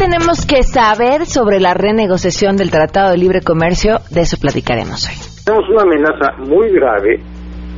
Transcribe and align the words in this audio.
tenemos 0.00 0.46
que 0.46 0.62
saber 0.62 1.26
sobre 1.26 1.60
la 1.60 1.74
renegociación 1.74 2.56
del 2.56 2.70
Tratado 2.70 3.10
de 3.10 3.18
Libre 3.18 3.42
Comercio? 3.42 3.98
De 4.10 4.22
eso 4.22 4.38
platicaremos 4.40 5.06
hoy. 5.06 5.14
Tenemos 5.44 5.68
una 5.68 5.82
amenaza 5.82 6.32
muy 6.38 6.70
grave 6.72 7.20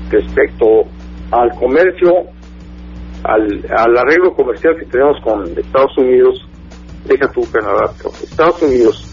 respecto 0.08 0.84
al 1.32 1.50
comercio, 1.58 2.12
al, 3.24 3.66
al 3.76 3.98
arreglo 3.98 4.34
comercial 4.36 4.76
que 4.78 4.86
tenemos 4.86 5.16
con 5.24 5.42
Estados 5.58 5.98
Unidos, 5.98 6.46
deja 7.06 7.28
tu 7.32 7.40
Canadá, 7.50 7.90
Estados 8.22 8.62
Unidos 8.62 9.12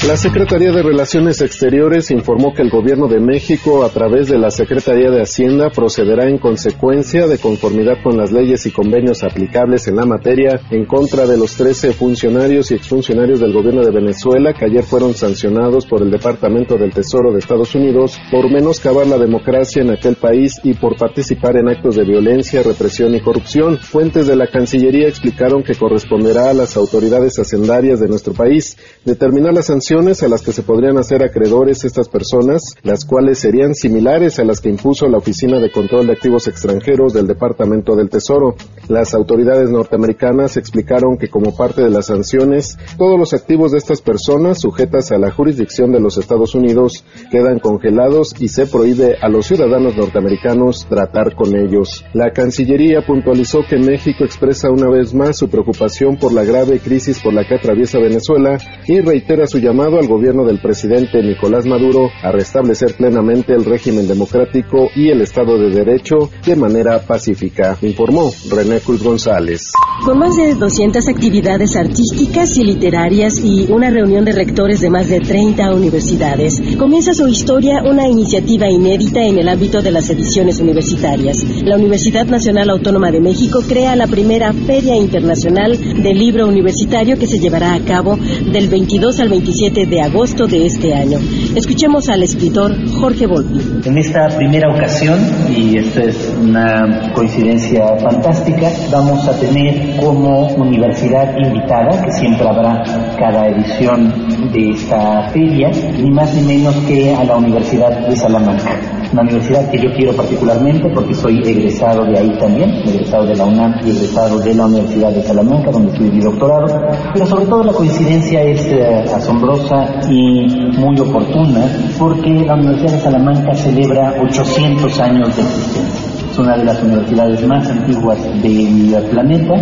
La 0.07 0.17
Secretaría 0.17 0.73
de 0.73 0.83
Relaciones 0.83 1.39
Exteriores 1.39 2.11
informó 2.11 2.53
que 2.53 2.61
el 2.61 2.69
Gobierno 2.69 3.07
de 3.07 3.21
México, 3.21 3.85
a 3.85 3.89
través 3.89 4.27
de 4.27 4.37
la 4.37 4.51
Secretaría 4.51 5.09
de 5.09 5.21
Hacienda, 5.21 5.69
procederá 5.69 6.27
en 6.27 6.39
consecuencia 6.39 7.25
de 7.25 7.37
conformidad 7.37 8.03
con 8.03 8.17
las 8.17 8.29
leyes 8.33 8.65
y 8.65 8.71
convenios 8.71 9.23
aplicables 9.23 9.87
en 9.87 9.95
la 9.95 10.05
materia 10.05 10.59
en 10.71 10.85
contra 10.85 11.25
de 11.25 11.37
los 11.37 11.55
13 11.55 11.93
funcionarios 11.93 12.69
y 12.69 12.73
exfuncionarios 12.73 13.39
del 13.39 13.53
Gobierno 13.53 13.81
de 13.81 13.91
Venezuela 13.91 14.53
que 14.53 14.65
ayer 14.65 14.83
fueron 14.83 15.13
sancionados 15.13 15.85
por 15.85 16.01
el 16.01 16.11
Departamento 16.11 16.75
del 16.77 16.93
Tesoro 16.93 17.31
de 17.31 17.39
Estados 17.39 17.73
Unidos 17.73 18.19
por 18.29 18.51
menoscabar 18.51 19.07
la 19.07 19.17
democracia 19.17 19.83
en 19.83 19.91
aquel 19.91 20.15
país 20.15 20.59
y 20.63 20.73
por 20.73 20.97
participar 20.97 21.55
en 21.55 21.69
actos 21.69 21.95
de 21.95 22.03
violencia, 22.03 22.61
represión 22.61 23.15
y 23.15 23.21
corrupción. 23.21 23.77
Fuentes 23.77 24.27
de 24.27 24.35
la 24.35 24.47
Cancillería 24.47 25.07
explicaron 25.07 25.63
que 25.63 25.75
corresponderá 25.75 26.49
a 26.49 26.53
las 26.53 26.75
autoridades 26.75 27.39
hacendarias 27.39 28.01
de 28.01 28.09
nuestro 28.09 28.33
país 28.33 28.77
determinar 29.05 29.53
las 29.53 29.67
sanciones 29.67 29.92
a 29.93 30.27
las 30.27 30.41
que 30.41 30.51
se 30.51 30.63
podrían 30.63 30.97
hacer 30.97 31.21
acreedores 31.21 31.85
estas 31.85 32.09
personas, 32.09 32.63
las 32.81 33.05
cuales 33.05 33.37
serían 33.37 33.75
similares 33.75 34.39
a 34.39 34.43
las 34.43 34.59
que 34.59 34.69
impuso 34.69 35.07
la 35.07 35.19
Oficina 35.19 35.59
de 35.59 35.71
Control 35.71 36.07
de 36.07 36.13
Activos 36.13 36.47
Extranjeros 36.47 37.13
del 37.13 37.27
Departamento 37.27 37.95
del 37.95 38.09
Tesoro. 38.09 38.55
Las 38.87 39.13
autoridades 39.13 39.69
norteamericanas 39.69 40.57
explicaron 40.57 41.15
que 41.19 41.29
como 41.29 41.55
parte 41.55 41.83
de 41.83 41.91
las 41.91 42.07
sanciones, 42.07 42.75
todos 42.97 43.19
los 43.19 43.35
activos 43.35 43.71
de 43.71 43.77
estas 43.77 44.01
personas 44.01 44.61
sujetas 44.61 45.11
a 45.11 45.19
la 45.19 45.29
jurisdicción 45.29 45.91
de 45.91 45.99
los 45.99 46.17
Estados 46.17 46.55
Unidos 46.55 47.05
quedan 47.29 47.59
congelados 47.59 48.33
y 48.39 48.47
se 48.47 48.65
prohíbe 48.65 49.17
a 49.21 49.29
los 49.29 49.45
ciudadanos 49.45 49.95
norteamericanos 49.95 50.87
tratar 50.89 51.35
con 51.35 51.55
ellos. 51.55 52.03
La 52.13 52.31
Cancillería 52.31 53.05
puntualizó 53.05 53.59
que 53.69 53.77
México 53.77 54.23
expresa 54.23 54.71
una 54.71 54.89
vez 54.89 55.13
más 55.13 55.37
su 55.37 55.49
preocupación 55.49 56.17
por 56.17 56.33
la 56.33 56.43
grave 56.43 56.79
crisis 56.79 57.21
por 57.21 57.35
la 57.35 57.47
que 57.47 57.55
atraviesa 57.55 57.99
Venezuela 57.99 58.57
y 58.87 58.99
reitera 58.99 59.45
su 59.45 59.59
llamado 59.59 59.82
al 59.83 60.07
gobierno 60.07 60.45
del 60.45 60.61
presidente 60.61 61.21
Nicolás 61.21 61.65
Maduro 61.65 62.09
a 62.21 62.31
restablecer 62.31 62.95
plenamente 62.95 63.53
el 63.53 63.65
régimen 63.65 64.07
democrático 64.07 64.89
y 64.95 65.09
el 65.09 65.21
Estado 65.21 65.57
de 65.57 65.71
Derecho 65.71 66.29
de 66.45 66.55
manera 66.55 66.99
pacífica, 66.99 67.77
informó 67.81 68.31
René 68.49 68.79
Cruz 68.79 69.03
González. 69.03 69.73
Con 70.05 70.19
más 70.19 70.37
de 70.37 70.55
200 70.55 71.05
actividades 71.09 71.75
artísticas 71.75 72.57
y 72.57 72.63
literarias 72.63 73.43
y 73.43 73.69
una 73.71 73.89
reunión 73.89 74.23
de 74.23 74.31
rectores 74.31 74.79
de 74.79 74.89
más 74.89 75.09
de 75.09 75.19
30 75.19 75.73
universidades, 75.73 76.61
comienza 76.77 77.13
su 77.13 77.27
historia 77.27 77.83
una 77.83 78.07
iniciativa 78.07 78.69
inédita 78.69 79.21
en 79.21 79.37
el 79.37 79.49
ámbito 79.49 79.81
de 79.81 79.91
las 79.91 80.09
ediciones 80.09 80.61
universitarias. 80.61 81.43
La 81.65 81.75
Universidad 81.75 82.25
Nacional 82.25 82.69
Autónoma 82.69 83.11
de 83.11 83.19
México 83.19 83.59
crea 83.67 83.97
la 83.97 84.07
primera 84.07 84.53
Feria 84.53 84.95
Internacional 84.95 85.77
del 86.01 86.17
Libro 86.17 86.47
Universitario 86.47 87.17
que 87.17 87.27
se 87.27 87.39
llevará 87.39 87.73
a 87.73 87.83
cabo 87.83 88.17
del 88.17 88.69
22 88.69 89.19
al 89.19 89.27
27 89.27 89.72
de 89.73 90.01
agosto 90.01 90.45
de 90.45 90.67
este 90.67 90.93
año. 90.93 91.17
Escuchemos 91.55 92.07
al 92.07 92.21
escritor 92.21 92.71
Jorge 92.91 93.25
Volpi. 93.25 93.59
En 93.85 93.97
esta 93.97 94.27
primera 94.37 94.69
ocasión, 94.69 95.19
y 95.49 95.77
esta 95.77 96.03
es 96.03 96.31
una 96.39 97.11
coincidencia 97.13 97.83
fantástica, 97.97 98.69
vamos 98.91 99.27
a 99.27 99.39
tener 99.39 99.97
como 99.97 100.47
universidad 100.53 101.35
invitada, 101.37 102.03
que 102.03 102.11
siempre 102.11 102.47
habrá 102.47 102.83
cada 103.17 103.47
edición 103.47 104.51
de 104.51 104.69
esta 104.69 105.29
feria, 105.31 105.71
ni 105.99 106.11
más 106.11 106.33
ni 106.35 106.43
menos 106.43 106.75
que 106.85 107.11
a 107.11 107.23
la 107.23 107.35
Universidad 107.37 108.07
de 108.07 108.15
Salamanca 108.15 108.92
una 109.13 109.21
universidad 109.21 109.69
que 109.69 109.77
yo 109.77 109.91
quiero 109.95 110.13
particularmente 110.13 110.89
porque 110.89 111.13
soy 111.13 111.39
egresado 111.45 112.03
de 112.05 112.19
ahí 112.19 112.37
también, 112.39 112.69
egresado 112.85 113.25
de 113.25 113.35
la 113.35 113.45
UNAM 113.45 113.75
y 113.85 113.91
egresado 113.91 114.39
de 114.39 114.55
la 114.55 114.65
Universidad 114.65 115.11
de 115.11 115.21
Salamanca, 115.21 115.71
donde 115.71 115.91
estudié 115.91 116.11
mi 116.11 116.21
doctorado, 116.21 116.65
pero 117.13 117.25
sobre 117.25 117.45
todo 117.45 117.63
la 117.63 117.73
coincidencia 117.73 118.41
es 118.41 118.65
eh, 118.65 119.05
asombrosa 119.13 119.85
y 120.09 120.47
muy 120.77 120.99
oportuna 120.99 121.65
porque 121.97 122.29
la 122.45 122.55
Universidad 122.55 122.93
de 122.93 122.99
Salamanca 122.99 123.53
celebra 123.53 124.15
800 124.19 124.99
años 124.99 125.35
de 125.35 125.41
existencia. 125.43 126.13
Es 126.33 126.39
una 126.39 126.57
de 126.57 126.65
las 126.65 126.81
universidades 126.81 127.47
más 127.47 127.69
antiguas 127.69 128.17
del 128.41 129.05
planeta 129.11 129.53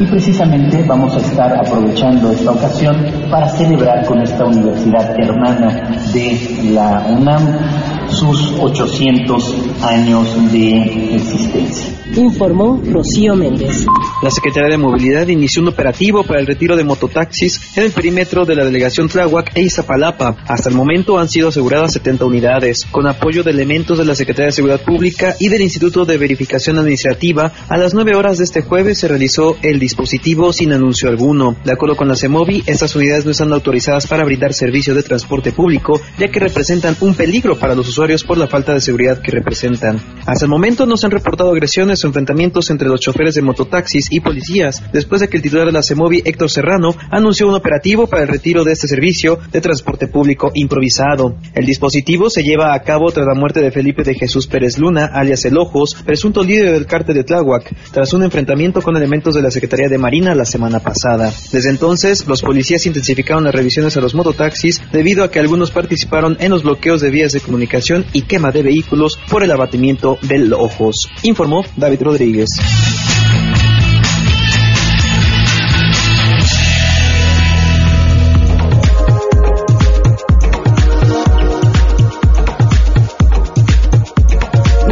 y 0.00 0.06
precisamente 0.06 0.82
vamos 0.84 1.14
a 1.14 1.18
estar 1.18 1.56
aprovechando 1.56 2.32
esta 2.32 2.50
ocasión 2.50 2.96
para 3.30 3.48
celebrar 3.50 4.04
con 4.04 4.20
esta 4.20 4.44
universidad 4.44 5.14
hermana 5.20 5.88
de 6.12 6.72
la 6.72 7.06
UNAM 7.16 7.95
sus 8.10 8.52
800 8.58 9.54
años 9.82 10.52
de 10.52 11.14
existencia. 11.14 11.92
Informó 12.16 12.80
Rocío 12.84 13.34
Méndez. 13.34 13.84
La 14.22 14.30
Secretaría 14.30 14.70
de 14.70 14.78
Movilidad 14.78 15.26
inició 15.28 15.60
un 15.60 15.68
operativo 15.68 16.22
para 16.22 16.40
el 16.40 16.46
retiro 16.46 16.76
de 16.76 16.84
mototaxis 16.84 17.76
en 17.76 17.84
el 17.84 17.90
perímetro 17.90 18.46
de 18.46 18.54
la 18.54 18.64
delegación 18.64 19.08
Tláhuac 19.08 19.52
e 19.54 19.62
Izapalapa. 19.62 20.36
Hasta 20.46 20.70
el 20.70 20.76
momento 20.76 21.18
han 21.18 21.28
sido 21.28 21.48
aseguradas 21.48 21.92
70 21.92 22.24
unidades, 22.24 22.86
con 22.90 23.06
apoyo 23.06 23.42
de 23.42 23.50
elementos 23.50 23.98
de 23.98 24.04
la 24.04 24.14
Secretaría 24.14 24.46
de 24.46 24.52
Seguridad 24.52 24.80
Pública 24.80 25.34
y 25.38 25.48
del 25.48 25.62
Instituto 25.62 26.04
de 26.04 26.16
Verificación 26.16 26.78
Administrativa. 26.78 27.52
A 27.68 27.76
las 27.76 27.92
9 27.92 28.14
horas 28.16 28.38
de 28.38 28.44
este 28.44 28.62
jueves 28.62 29.00
se 29.00 29.08
realizó 29.08 29.56
el 29.62 29.78
dispositivo 29.78 30.52
sin 30.52 30.72
anuncio 30.72 31.08
alguno. 31.08 31.56
De 31.64 31.72
acuerdo 31.72 31.96
con 31.96 32.08
la 32.08 32.16
CEMOVI, 32.16 32.62
estas 32.66 32.94
unidades 32.96 33.24
no 33.24 33.32
están 33.32 33.52
autorizadas 33.52 34.06
para 34.06 34.24
brindar 34.24 34.54
servicio 34.54 34.94
de 34.94 35.02
transporte 35.02 35.52
público, 35.52 36.00
ya 36.18 36.28
que 36.28 36.40
representan 36.40 36.96
un 37.00 37.14
peligro 37.14 37.58
para 37.58 37.74
los 37.74 37.88
usuarios 37.88 37.95
usuarios 37.96 38.24
por 38.24 38.36
la 38.36 38.46
falta 38.46 38.74
de 38.74 38.80
seguridad 38.82 39.22
que 39.22 39.30
representan. 39.30 39.98
Hasta 40.26 40.44
el 40.44 40.50
momento 40.50 40.84
no 40.84 40.98
se 40.98 41.06
han 41.06 41.12
reportado 41.12 41.50
agresiones 41.50 42.04
o 42.04 42.08
enfrentamientos 42.08 42.68
entre 42.68 42.88
los 42.88 43.00
choferes 43.00 43.34
de 43.34 43.40
mototaxis 43.40 44.08
y 44.10 44.20
policías, 44.20 44.82
después 44.92 45.22
de 45.22 45.28
que 45.28 45.38
el 45.38 45.42
titular 45.42 45.64
de 45.64 45.72
la 45.72 45.82
CEMOVI, 45.82 46.20
Héctor 46.26 46.50
Serrano, 46.50 46.94
anunció 47.10 47.48
un 47.48 47.54
operativo 47.54 48.06
para 48.06 48.24
el 48.24 48.28
retiro 48.28 48.64
de 48.64 48.72
este 48.72 48.86
servicio 48.86 49.38
de 49.50 49.62
transporte 49.62 50.08
público 50.08 50.50
improvisado. 50.52 51.36
El 51.54 51.64
dispositivo 51.64 52.28
se 52.28 52.42
lleva 52.42 52.74
a 52.74 52.82
cabo 52.82 53.10
tras 53.10 53.26
la 53.26 53.34
muerte 53.34 53.62
de 53.62 53.70
Felipe 53.70 54.02
de 54.02 54.14
Jesús 54.14 54.46
Pérez 54.46 54.76
Luna, 54.78 55.06
alias 55.06 55.46
El 55.46 55.56
Ojos, 55.56 55.96
presunto 56.04 56.42
líder 56.42 56.72
del 56.72 56.84
cártel 56.84 57.14
de 57.14 57.24
Tláhuac, 57.24 57.74
tras 57.92 58.12
un 58.12 58.24
enfrentamiento 58.24 58.82
con 58.82 58.98
elementos 58.98 59.34
de 59.34 59.40
la 59.40 59.50
Secretaría 59.50 59.88
de 59.88 59.96
Marina 59.96 60.34
la 60.34 60.44
semana 60.44 60.80
pasada. 60.80 61.32
Desde 61.50 61.70
entonces, 61.70 62.26
los 62.26 62.42
policías 62.42 62.84
intensificaron 62.84 63.44
las 63.44 63.54
revisiones 63.54 63.96
a 63.96 64.02
los 64.02 64.14
mototaxis 64.14 64.82
debido 64.92 65.24
a 65.24 65.30
que 65.30 65.40
algunos 65.40 65.70
participaron 65.70 66.36
en 66.40 66.50
los 66.50 66.62
bloqueos 66.62 67.00
de 67.00 67.10
vías 67.10 67.32
de 67.32 67.40
comunicación 67.40 67.85
y 68.12 68.22
quema 68.22 68.50
de 68.50 68.62
vehículos 68.62 69.16
por 69.30 69.44
el 69.44 69.50
abatimiento 69.52 70.18
del 70.22 70.52
Ojos, 70.52 71.08
informó 71.22 71.62
David 71.76 72.02
Rodríguez. 72.02 72.48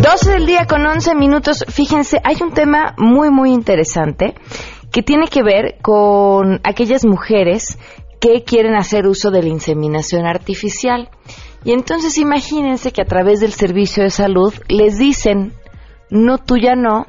12 0.01 0.31
del 0.31 0.47
día 0.47 0.67
con 0.69 0.87
11 0.87 1.15
minutos. 1.17 1.65
Fíjense, 1.69 2.21
hay 2.23 2.37
un 2.43 2.53
tema 2.53 2.95
muy, 2.99 3.31
muy 3.31 3.51
interesante 3.51 4.35
que 4.93 5.03
tiene 5.03 5.27
que 5.27 5.43
ver 5.43 5.79
con 5.83 6.61
aquellas 6.63 7.05
mujeres 7.05 7.77
que 8.21 8.45
quieren 8.45 8.77
hacer 8.77 9.07
uso 9.09 9.31
de 9.33 9.43
la 9.43 9.49
inseminación 9.49 10.27
artificial. 10.27 11.09
Y 11.65 11.73
entonces 11.73 12.19
imagínense 12.19 12.93
que 12.93 13.03
a 13.03 13.07
través 13.07 13.41
del 13.41 13.53
servicio 13.53 14.03
de 14.03 14.11
salud 14.11 14.53
les 14.69 14.99
dicen, 14.99 15.55
no, 16.11 16.39
tú 16.39 16.59
ya 16.59 16.75
no, 16.75 17.07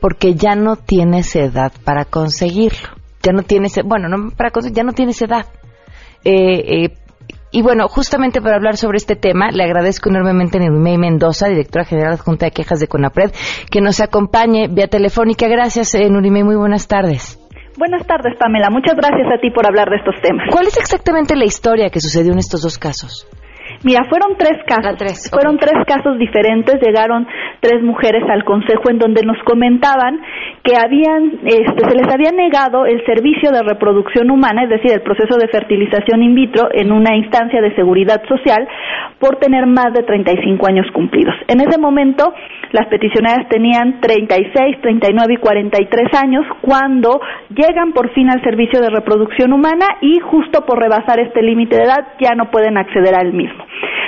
porque 0.00 0.34
ya 0.34 0.56
no 0.56 0.76
tienes 0.76 1.34
edad 1.36 1.72
para 1.84 2.04
conseguirlo. 2.04 2.88
Ya 3.22 3.32
no 3.32 3.42
tienes, 3.42 3.80
bueno, 3.84 4.08
no 4.08 4.30
para 4.36 4.50
conseguir, 4.50 4.76
ya 4.76 4.82
no 4.82 4.92
tienes 4.92 5.22
edad. 5.22 5.46
Eh, 6.24 6.84
eh, 6.84 6.88
y 7.52 7.62
bueno, 7.62 7.86
justamente 7.86 8.40
para 8.40 8.56
hablar 8.56 8.76
sobre 8.76 8.96
este 8.96 9.14
tema, 9.14 9.50
le 9.52 9.62
agradezco 9.62 10.08
enormemente 10.08 10.58
a 10.58 10.60
Nurimey 10.62 10.98
Mendoza, 10.98 11.48
directora 11.48 11.84
general 11.84 12.14
adjunta 12.14 12.46
de 12.46 12.52
quejas 12.52 12.80
de 12.80 12.88
CONAPRED, 12.88 13.30
que 13.70 13.80
nos 13.80 14.00
acompañe 14.00 14.68
vía 14.68 14.88
telefónica. 14.88 15.46
Gracias, 15.46 15.94
eh, 15.94 16.08
Nurimey, 16.10 16.42
muy 16.42 16.56
buenas 16.56 16.88
tardes. 16.88 17.38
Buenas 17.78 18.06
tardes, 18.06 18.34
Pamela. 18.38 18.68
Muchas 18.70 18.96
gracias 18.96 19.28
a 19.32 19.40
ti 19.40 19.50
por 19.50 19.66
hablar 19.66 19.88
de 19.88 19.96
estos 19.96 20.14
temas. 20.20 20.48
¿Cuál 20.50 20.66
es 20.66 20.76
exactamente 20.76 21.36
la 21.36 21.44
historia 21.44 21.90
que 21.90 22.00
sucedió 22.00 22.32
en 22.32 22.38
estos 22.38 22.62
dos 22.62 22.78
casos? 22.78 23.28
Mira, 23.84 24.04
fueron 24.08 24.36
tres 24.38 24.62
casos. 24.64 25.30
Fueron 25.30 25.58
tres 25.58 25.74
casos 25.86 26.18
diferentes. 26.18 26.80
Llegaron 26.80 27.26
tres 27.60 27.82
mujeres 27.82 28.22
al 28.30 28.44
consejo 28.44 28.90
en 28.90 28.98
donde 28.98 29.22
nos 29.22 29.38
comentaban 29.44 30.20
que 30.62 30.76
habían, 30.76 31.40
este, 31.44 31.88
se 31.88 31.94
les 31.96 32.06
había 32.12 32.30
negado 32.30 32.86
el 32.86 33.04
servicio 33.04 33.50
de 33.50 33.62
reproducción 33.62 34.30
humana, 34.30 34.64
es 34.64 34.70
decir, 34.70 34.92
el 34.92 35.02
proceso 35.02 35.36
de 35.36 35.48
fertilización 35.48 36.22
in 36.22 36.34
vitro 36.34 36.68
en 36.72 36.92
una 36.92 37.16
instancia 37.16 37.60
de 37.60 37.74
seguridad 37.74 38.22
social 38.28 38.68
por 39.18 39.36
tener 39.36 39.66
más 39.66 39.92
de 39.92 40.02
35 40.04 40.66
años 40.68 40.86
cumplidos. 40.92 41.34
En 41.48 41.60
ese 41.60 41.78
momento, 41.80 42.32
las 42.70 42.86
peticionarias 42.88 43.48
tenían 43.48 44.00
36, 44.00 44.80
39 44.80 45.34
y 45.34 45.36
43 45.38 46.14
años 46.14 46.46
cuando 46.60 47.20
llegan 47.50 47.92
por 47.92 48.12
fin 48.14 48.30
al 48.30 48.42
servicio 48.42 48.80
de 48.80 48.90
reproducción 48.90 49.52
humana 49.52 49.86
y 50.00 50.20
justo 50.20 50.64
por 50.64 50.80
rebasar 50.80 51.20
este 51.20 51.42
límite 51.42 51.76
de 51.76 51.82
edad 51.82 52.06
ya 52.20 52.34
no 52.34 52.50
pueden 52.50 52.78
acceder 52.78 53.14
al 53.14 53.32
mismo. 53.32 53.64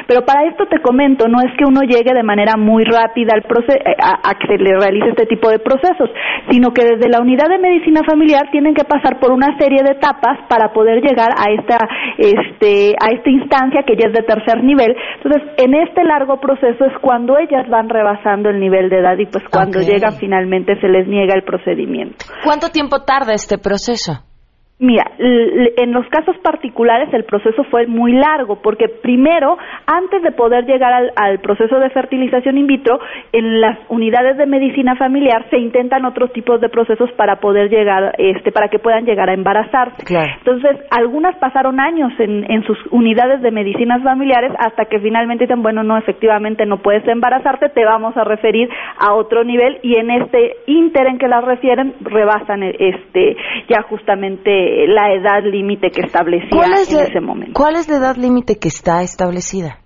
Pero 0.07 0.25
para 0.25 0.45
esto 0.49 0.67
te 0.67 0.81
comento, 0.81 1.29
no 1.29 1.41
es 1.41 1.51
que 1.57 1.65
uno 1.65 1.81
llegue 1.83 2.13
de 2.13 2.23
manera 2.23 2.57
muy 2.57 2.85
rápida 2.85 3.33
al 3.35 3.41
eh, 3.41 3.97
a, 3.99 4.35
que 4.39 4.47
se 4.47 4.59
le 4.59 4.77
realice 4.79 5.11
este 5.11 5.27
tipo 5.27 5.49
de 5.51 5.59
procesos, 5.59 6.11
sino 6.51 6.73
que 6.73 6.85
desde 6.85 7.09
la 7.09 7.21
unidad 7.21 7.49
de 7.49 7.59
medicina 7.59 8.03
familiar 8.05 8.51
tienen 8.51 8.75
que 8.75 8.85
pasar 8.85 9.19
por 9.19 9.33
una 9.33 9.57
serie 9.59 9.83
de 9.83 9.93
etapas 9.93 10.39
para 10.49 10.73
poder 10.73 11.01
llegar 11.01 11.31
a 11.37 11.51
esta, 11.53 11.79
este, 12.19 12.95
a 13.01 13.15
esta 13.15 13.31
instancia 13.31 13.83
que 13.87 13.97
ya 13.97 14.09
es 14.09 14.13
de 14.13 14.23
tercer 14.23 14.63
nivel. 14.63 14.95
Entonces, 15.23 15.43
en 15.59 15.75
este 15.75 16.05
largo 16.05 16.39
proceso 16.41 16.85
es 16.85 16.93
cuando 17.01 17.39
ellas 17.39 17.69
van 17.69 17.89
rebasando 17.89 18.51
el 18.51 18.61
nivel 18.61 18.91
de 18.91 18.99
edad 18.99 19.17
y 19.19 19.27
pues 19.27 19.45
cuando 19.51 19.81
llegan 19.81 20.13
finalmente 20.13 20.79
se 20.81 20.89
les 20.89 21.07
niega 21.09 21.35
el 21.35 21.45
procedimiento. 21.45 22.25
¿Cuánto 22.45 22.69
tiempo 22.69 23.05
tarda 23.05 23.33
este 23.33 23.59
proceso? 23.59 24.34
Mira, 24.81 25.05
en 25.19 25.93
los 25.93 26.05
casos 26.09 26.37
particulares 26.39 27.09
el 27.15 27.23
proceso 27.23 27.63
fue 27.71 27.87
muy 27.87 28.13
largo 28.13 28.61
porque 28.61 28.89
primero, 28.89 29.57
antes 29.87 30.21
de 30.21 30.33
poder 30.33 30.67
llegar 30.67 30.93
al, 31.15 31.39
proceso 31.39 31.79
de 31.79 31.91
fertilización 31.91 32.59
in 32.59 32.67
vitro, 32.67 32.99
en 33.33 33.61
las 33.61 33.79
unidades 33.89 34.37
de 34.37 34.47
medicina 34.47 34.97
familiar 34.97 35.47
se 35.51 35.59
intentan 35.59 36.05
otros 36.05 36.33
tipos 36.33 36.61
de 36.61 36.69
procesos 36.69 37.09
para 37.13 37.37
poder 37.37 37.71
llegar, 37.71 38.17
este, 38.19 38.51
para 38.51 38.67
que 38.67 38.81
puedan 38.81 39.05
llegar 39.05 39.31
a 39.31 39.35
embarazarse. 39.35 40.03
Entonces, 40.39 40.77
algunas 40.91 41.37
pasaron 41.37 41.79
años 41.79 42.13
en, 42.19 42.51
en 42.51 42.65
sus 42.65 42.79
unidades 42.91 43.43
de 43.43 43.53
medicinas 43.53 44.03
familiares 44.03 44.51
hasta 44.59 44.87
que 44.87 44.99
finalmente 44.99 45.45
dicen, 45.45 45.63
bueno, 45.63 45.85
no, 45.85 45.97
efectivamente 45.99 46.67
no 46.67 46.79
puedes 46.79 47.07
embarazarte, 47.07 47.69
te 47.69 47.85
vamos 47.85 48.17
a 48.17 48.25
referir 48.25 48.69
a 48.99 49.15
otro 49.15 49.45
nivel 49.45 49.79
y 49.83 49.99
en 50.01 50.11
este 50.11 50.57
inter 50.67 51.07
en 51.07 51.19
que 51.19 51.29
las 51.29 51.45
refieren 51.45 51.95
rebasan 52.01 52.65
este 52.65 53.37
ya 53.69 53.83
justamente 53.83 54.64
la 54.89 55.13
edad 55.13 55.43
límite 55.45 55.91
que 55.91 56.03
establecía 56.03 56.65
en 56.65 56.73
ese 56.73 57.21
momento. 57.21 57.53
¿Cuál 57.55 57.77
es 57.77 57.89
la 57.89 57.97
edad 57.97 58.17
límite 58.17 58.59
que 58.59 58.69
está 58.69 59.03
establecida? 59.03 59.79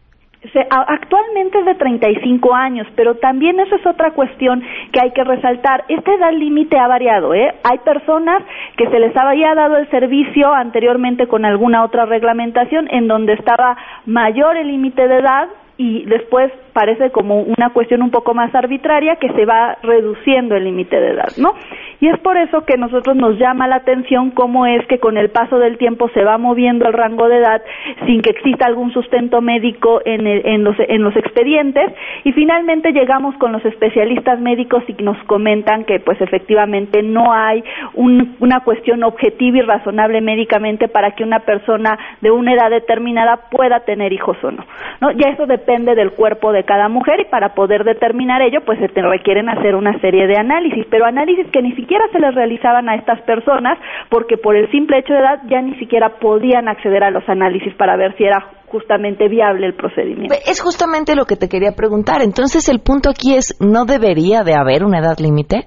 actualmente 0.70 1.58
es 1.58 1.66
de 1.66 1.74
35 1.74 2.54
años, 2.54 2.86
pero 2.94 3.16
también 3.16 3.58
esa 3.60 3.76
es 3.76 3.86
otra 3.86 4.12
cuestión 4.12 4.62
que 4.92 5.00
hay 5.00 5.10
que 5.12 5.24
resaltar. 5.24 5.84
Esta 5.88 6.14
edad 6.14 6.32
límite 6.32 6.78
ha 6.78 6.86
variado. 6.86 7.34
¿eh? 7.34 7.54
Hay 7.64 7.78
personas 7.78 8.42
que 8.76 8.88
se 8.88 8.98
les 8.98 9.16
había 9.16 9.54
dado 9.54 9.76
el 9.76 9.90
servicio 9.90 10.52
anteriormente 10.52 11.26
con 11.26 11.44
alguna 11.44 11.84
otra 11.84 12.06
reglamentación 12.06 12.88
en 12.90 13.08
donde 13.08 13.34
estaba 13.34 13.76
mayor 14.06 14.56
el 14.56 14.68
límite 14.68 15.08
de 15.08 15.18
edad 15.18 15.48
y 15.76 16.04
después 16.06 16.52
parece 16.72 17.10
como 17.10 17.40
una 17.42 17.70
cuestión 17.70 18.02
un 18.02 18.10
poco 18.10 18.34
más 18.34 18.54
arbitraria 18.54 19.16
que 19.16 19.32
se 19.32 19.44
va 19.44 19.76
reduciendo 19.82 20.56
el 20.56 20.64
límite 20.64 21.00
de 21.00 21.10
edad, 21.10 21.28
¿no? 21.36 21.54
Y 22.00 22.08
es 22.08 22.18
por 22.20 22.36
eso 22.36 22.64
que 22.64 22.76
nosotros 22.76 23.16
nos 23.16 23.38
llama 23.38 23.66
la 23.66 23.76
atención 23.76 24.30
cómo 24.30 24.66
es 24.66 24.86
que 24.86 24.98
con 24.98 25.16
el 25.16 25.30
paso 25.30 25.58
del 25.58 25.78
tiempo 25.78 26.08
se 26.10 26.22
va 26.22 26.38
moviendo 26.38 26.86
el 26.86 26.92
rango 26.92 27.28
de 27.28 27.38
edad 27.38 27.62
sin 28.06 28.22
que 28.22 28.30
exista 28.30 28.66
algún 28.66 28.92
sustento 28.92 29.40
médico 29.40 30.00
en, 30.04 30.26
en, 30.26 30.64
los, 30.64 30.76
en 30.78 31.02
los 31.02 31.16
expedientes 31.16 31.92
y 32.24 32.32
finalmente 32.32 32.92
llegamos 32.92 33.34
con 33.36 33.52
los 33.52 33.64
especialistas 33.64 34.40
médicos 34.40 34.84
y 34.86 35.02
nos 35.02 35.18
comentan 35.24 35.84
que 35.84 36.00
pues 36.00 36.20
efectivamente 36.20 37.02
no 37.02 37.32
hay 37.32 37.64
una 37.94 38.60
cuestión 38.60 39.02
objetiva 39.02 39.58
y 39.58 39.62
razonable 39.62 40.20
médicamente 40.20 40.88
para 40.88 41.12
que 41.12 41.24
una 41.24 41.40
persona 41.40 41.98
de 42.20 42.30
una 42.30 42.54
edad 42.54 42.70
determinada 42.70 43.48
pueda 43.50 43.80
tener 43.80 44.12
hijos 44.12 44.36
o 44.42 44.50
no, 44.50 44.64
¿no? 45.00 45.10
Ya 45.12 45.30
eso 45.30 45.46
depende 45.46 45.94
del 45.94 46.12
cuerpo 46.12 46.52
de 46.52 46.57
cada 46.64 46.88
mujer 46.88 47.20
y 47.20 47.24
para 47.26 47.54
poder 47.54 47.84
determinar 47.84 48.42
ello, 48.42 48.60
pues 48.64 48.78
se 48.78 48.88
te 48.88 49.02
requieren 49.02 49.48
hacer 49.48 49.74
una 49.74 49.98
serie 50.00 50.26
de 50.26 50.36
análisis, 50.36 50.86
pero 50.90 51.06
análisis 51.06 51.46
que 51.52 51.62
ni 51.62 51.72
siquiera 51.72 52.04
se 52.12 52.18
les 52.18 52.34
realizaban 52.34 52.88
a 52.88 52.96
estas 52.96 53.20
personas 53.22 53.78
porque 54.10 54.36
por 54.36 54.56
el 54.56 54.70
simple 54.70 54.98
hecho 54.98 55.12
de 55.12 55.20
edad 55.20 55.40
ya 55.48 55.60
ni 55.62 55.74
siquiera 55.78 56.18
podían 56.20 56.68
acceder 56.68 57.04
a 57.04 57.10
los 57.10 57.28
análisis 57.28 57.74
para 57.74 57.96
ver 57.96 58.16
si 58.16 58.24
era 58.24 58.44
justamente 58.66 59.28
viable 59.28 59.66
el 59.66 59.74
procedimiento. 59.74 60.34
Es 60.46 60.60
justamente 60.62 61.16
lo 61.16 61.24
que 61.24 61.36
te 61.36 61.48
quería 61.48 61.72
preguntar. 61.76 62.22
Entonces 62.22 62.68
el 62.68 62.80
punto 62.80 63.10
aquí 63.10 63.34
es, 63.34 63.56
¿no 63.60 63.84
debería 63.84 64.42
de 64.42 64.54
haber 64.54 64.84
una 64.84 64.98
edad 64.98 65.18
límite? 65.18 65.66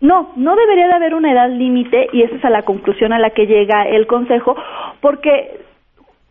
No, 0.00 0.30
no 0.36 0.56
debería 0.56 0.86
de 0.86 0.94
haber 0.94 1.14
una 1.14 1.30
edad 1.30 1.50
límite 1.50 2.06
y 2.12 2.22
esa 2.22 2.36
es 2.36 2.44
a 2.44 2.50
la 2.50 2.62
conclusión 2.62 3.12
a 3.12 3.18
la 3.18 3.30
que 3.30 3.44
llega 3.44 3.86
el 3.86 4.06
Consejo, 4.06 4.56
porque 5.02 5.60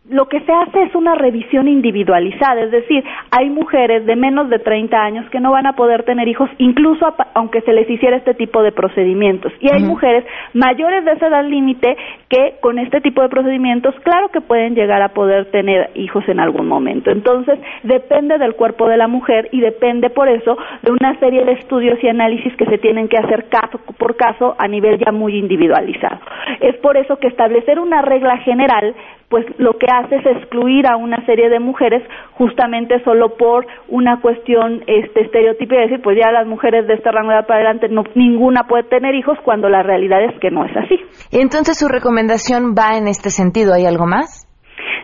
lo 0.08 0.28
que 0.28 0.40
se 0.40 0.52
hace 0.52 0.82
es 0.82 0.94
una 0.94 1.14
revisión 1.14 1.68
individualizada, 1.68 2.62
es 2.62 2.70
decir, 2.70 3.04
hay 3.30 3.50
mujeres 3.50 4.06
de 4.06 4.16
menos 4.16 4.48
de 4.48 4.58
30 4.58 4.96
años 4.96 5.28
que 5.30 5.40
no 5.40 5.52
van 5.52 5.66
a 5.66 5.74
poder 5.74 6.04
tener 6.04 6.26
hijos, 6.26 6.48
incluso 6.58 7.14
aunque 7.34 7.60
se 7.60 7.72
les 7.72 7.88
hiciera 7.88 8.16
este 8.16 8.34
tipo 8.34 8.62
de 8.62 8.72
procedimientos. 8.72 9.52
Y 9.60 9.70
hay 9.70 9.82
mujeres 9.82 10.24
mayores 10.54 11.04
de 11.04 11.12
esa 11.12 11.28
edad 11.28 11.44
límite 11.44 11.96
que 12.28 12.56
con 12.60 12.78
este 12.78 13.00
tipo 13.00 13.20
de 13.22 13.28
procedimientos, 13.28 13.94
claro 14.02 14.30
que 14.30 14.40
pueden 14.40 14.74
llegar 14.74 15.02
a 15.02 15.10
poder 15.10 15.50
tener 15.50 15.90
hijos 15.94 16.26
en 16.28 16.40
algún 16.40 16.66
momento. 16.66 17.10
Entonces, 17.10 17.58
depende 17.82 18.38
del 18.38 18.54
cuerpo 18.54 18.88
de 18.88 18.96
la 18.96 19.06
mujer 19.06 19.48
y 19.52 19.60
depende 19.60 20.10
por 20.10 20.28
eso 20.28 20.56
de 20.82 20.92
una 20.92 21.18
serie 21.20 21.44
de 21.44 21.52
estudios 21.52 22.02
y 22.02 22.08
análisis 22.08 22.56
que 22.56 22.66
se 22.66 22.78
tienen 22.78 23.08
que 23.08 23.18
hacer 23.18 23.48
caso 23.48 23.78
por 23.98 24.16
caso 24.16 24.56
a 24.58 24.66
nivel 24.66 24.98
ya 24.98 25.12
muy 25.12 25.36
individualizado. 25.36 26.20
Es 26.60 26.76
por 26.76 26.96
eso 26.96 27.18
que 27.18 27.28
establecer 27.28 27.78
una 27.78 28.02
regla 28.02 28.38
general 28.38 28.94
pues 29.30 29.46
lo 29.58 29.78
que 29.78 29.86
hace 29.86 30.16
es 30.16 30.26
excluir 30.26 30.86
a 30.88 30.96
una 30.96 31.24
serie 31.24 31.48
de 31.48 31.60
mujeres 31.60 32.02
justamente 32.32 33.02
solo 33.04 33.36
por 33.36 33.64
una 33.88 34.20
cuestión 34.20 34.82
este 34.88 35.22
estereotipo 35.22 35.76
y 35.76 35.78
decir 35.78 36.02
pues 36.02 36.18
ya 36.20 36.32
las 36.32 36.48
mujeres 36.48 36.86
de 36.88 36.94
esta 36.94 37.12
rango 37.12 37.30
de 37.30 37.36
edad 37.36 37.46
para 37.46 37.60
adelante 37.60 37.88
no, 37.88 38.02
ninguna 38.16 38.64
puede 38.66 38.82
tener 38.82 39.14
hijos 39.14 39.38
cuando 39.44 39.68
la 39.68 39.84
realidad 39.84 40.24
es 40.24 40.38
que 40.40 40.50
no 40.50 40.66
es 40.66 40.76
así. 40.76 40.98
Entonces 41.30 41.78
su 41.78 41.86
recomendación 41.86 42.74
va 42.76 42.98
en 42.98 43.06
este 43.06 43.30
sentido, 43.30 43.72
¿hay 43.72 43.86
algo 43.86 44.06
más? 44.06 44.39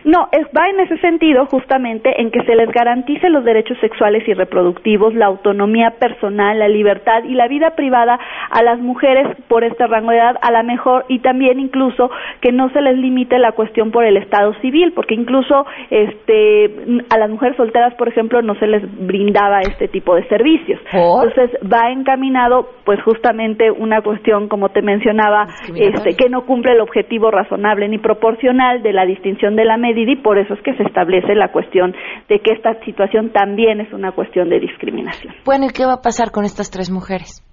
No, 0.03 0.29
es, 0.31 0.45
va 0.55 0.69
en 0.69 0.79
ese 0.79 0.97
sentido 0.97 1.45
justamente 1.47 2.21
en 2.21 2.31
que 2.31 2.43
se 2.43 2.55
les 2.55 2.69
garantice 2.71 3.29
los 3.29 3.43
derechos 3.43 3.77
sexuales 3.79 4.27
y 4.27 4.33
reproductivos, 4.33 5.13
la 5.13 5.25
autonomía 5.25 5.91
personal, 5.99 6.59
la 6.59 6.67
libertad 6.67 7.23
y 7.23 7.33
la 7.33 7.47
vida 7.47 7.71
privada 7.71 8.19
a 8.49 8.63
las 8.63 8.79
mujeres 8.79 9.27
por 9.47 9.63
este 9.63 9.87
rango 9.87 10.11
de 10.11 10.17
edad, 10.17 10.37
a 10.41 10.51
la 10.51 10.63
mejor 10.63 11.05
y 11.07 11.19
también 11.19 11.59
incluso 11.59 12.09
que 12.41 12.51
no 12.51 12.69
se 12.71 12.81
les 12.81 12.97
limite 12.97 13.39
la 13.39 13.51
cuestión 13.51 13.91
por 13.91 14.05
el 14.05 14.17
estado 14.17 14.53
civil, 14.61 14.93
porque 14.93 15.15
incluso 15.15 15.65
este 15.89 16.71
a 17.09 17.17
las 17.17 17.29
mujeres 17.29 17.57
solteras, 17.57 17.93
por 17.95 18.07
ejemplo, 18.07 18.41
no 18.41 18.55
se 18.55 18.67
les 18.67 18.83
brindaba 19.05 19.61
este 19.61 19.87
tipo 19.87 20.15
de 20.15 20.27
servicios. 20.27 20.79
Entonces 20.91 21.51
va 21.63 21.91
encaminado, 21.91 22.69
pues 22.85 23.01
justamente 23.03 23.71
una 23.71 24.01
cuestión, 24.01 24.47
como 24.47 24.69
te 24.69 24.81
mencionaba, 24.81 25.47
este 25.75 26.15
que 26.15 26.29
no 26.29 26.45
cumple 26.45 26.73
el 26.73 26.81
objetivo 26.81 27.31
razonable 27.31 27.87
ni 27.87 27.97
proporcional 27.97 28.81
de 28.81 28.93
la 28.93 29.05
distinción 29.05 29.55
de 29.55 29.65
la 29.65 29.77
medida 29.87 30.11
y 30.11 30.15
por 30.17 30.37
eso 30.37 30.53
es 30.53 30.61
que 30.61 30.75
se 30.75 30.83
establece 30.83 31.35
la 31.35 31.51
cuestión 31.51 31.93
de 32.27 32.39
que 32.39 32.53
esta 32.53 32.79
situación 32.83 33.31
también 33.31 33.79
es 33.81 33.91
una 33.93 34.11
cuestión 34.11 34.49
de 34.49 34.59
discriminación. 34.59 35.33
Bueno, 35.45 35.65
¿y 35.65 35.69
qué 35.69 35.85
va 35.85 35.93
a 35.93 36.01
pasar 36.01 36.31
con 36.31 36.43
estas 36.45 36.69
tres 36.69 36.91
mujeres? 36.91 37.46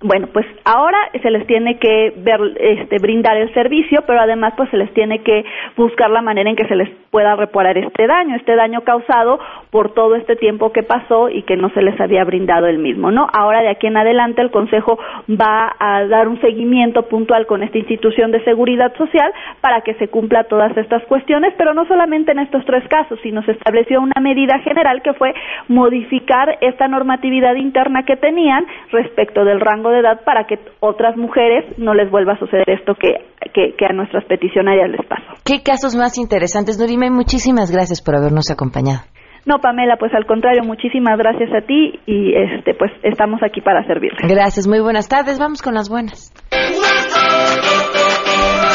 Bueno, 0.00 0.28
pues 0.32 0.46
ahora 0.64 0.96
se 1.20 1.28
les 1.28 1.44
tiene 1.48 1.76
que 1.80 2.12
ver, 2.18 2.38
este, 2.60 2.98
brindar 3.00 3.36
el 3.36 3.52
servicio, 3.52 4.04
pero 4.06 4.20
además 4.20 4.54
pues 4.56 4.70
se 4.70 4.76
les 4.76 4.94
tiene 4.94 5.24
que 5.24 5.44
buscar 5.76 6.08
la 6.08 6.22
manera 6.22 6.48
en 6.48 6.54
que 6.54 6.68
se 6.68 6.76
les 6.76 6.88
pueda 7.10 7.34
reparar 7.34 7.76
este 7.76 8.06
daño, 8.06 8.36
este 8.36 8.54
daño 8.54 8.82
causado 8.82 9.40
por 9.70 9.94
todo 9.94 10.14
este 10.14 10.36
tiempo 10.36 10.70
que 10.70 10.84
pasó 10.84 11.28
y 11.28 11.42
que 11.42 11.56
no 11.56 11.70
se 11.70 11.82
les 11.82 12.00
había 12.00 12.22
brindado 12.22 12.68
el 12.68 12.78
mismo, 12.78 13.10
¿no? 13.10 13.26
Ahora 13.32 13.60
de 13.60 13.70
aquí 13.70 13.88
en 13.88 13.96
adelante 13.96 14.40
el 14.40 14.52
Consejo 14.52 15.00
va 15.28 15.74
a 15.80 16.04
dar 16.06 16.28
un 16.28 16.40
seguimiento 16.40 17.08
puntual 17.08 17.46
con 17.46 17.64
esta 17.64 17.78
institución 17.78 18.30
de 18.30 18.44
seguridad 18.44 18.94
social 18.96 19.32
para 19.60 19.80
que 19.80 19.94
se 19.94 20.06
cumpla 20.06 20.44
todas 20.44 20.76
estas 20.76 21.02
cuestiones, 21.06 21.54
pero 21.58 21.74
no 21.74 21.86
solamente 21.86 22.30
en 22.30 22.38
estos 22.38 22.64
tres 22.66 22.86
casos, 22.86 23.18
sino 23.24 23.42
se 23.42 23.50
estableció 23.52 24.00
una 24.00 24.20
medida 24.20 24.60
general 24.60 25.02
que 25.02 25.14
fue 25.14 25.34
modificar 25.66 26.56
esta 26.60 26.86
normatividad 26.86 27.56
interna 27.56 28.04
que 28.04 28.16
tenían 28.16 28.64
respecto 28.92 29.44
del 29.44 29.58
rango 29.58 29.87
de 29.90 30.00
edad 30.00 30.24
para 30.24 30.46
que 30.46 30.58
otras 30.80 31.16
mujeres 31.16 31.64
no 31.78 31.94
les 31.94 32.10
vuelva 32.10 32.34
a 32.34 32.38
suceder 32.38 32.68
esto 32.68 32.94
que, 32.94 33.14
que, 33.52 33.86
a 33.86 33.92
nuestras 33.92 34.24
peticionarias 34.24 34.90
les 34.90 35.06
pasó. 35.06 35.40
¿Qué 35.44 35.62
casos 35.62 35.96
más 35.96 36.18
interesantes, 36.18 36.78
Nurime? 36.78 37.10
Muchísimas 37.10 37.70
gracias 37.70 38.02
por 38.02 38.16
habernos 38.16 38.50
acompañado. 38.50 39.00
No, 39.46 39.60
Pamela, 39.60 39.96
pues 39.98 40.12
al 40.14 40.26
contrario, 40.26 40.62
muchísimas 40.64 41.16
gracias 41.16 41.50
a 41.54 41.66
ti 41.66 41.98
y 42.06 42.34
este 42.34 42.74
pues 42.74 42.92
estamos 43.02 43.40
aquí 43.42 43.60
para 43.60 43.82
servirle. 43.86 44.18
Gracias, 44.28 44.66
muy 44.66 44.80
buenas 44.80 45.08
tardes. 45.08 45.38
Vamos 45.38 45.62
con 45.62 45.74
las 45.74 45.88
buenas. 45.88 46.32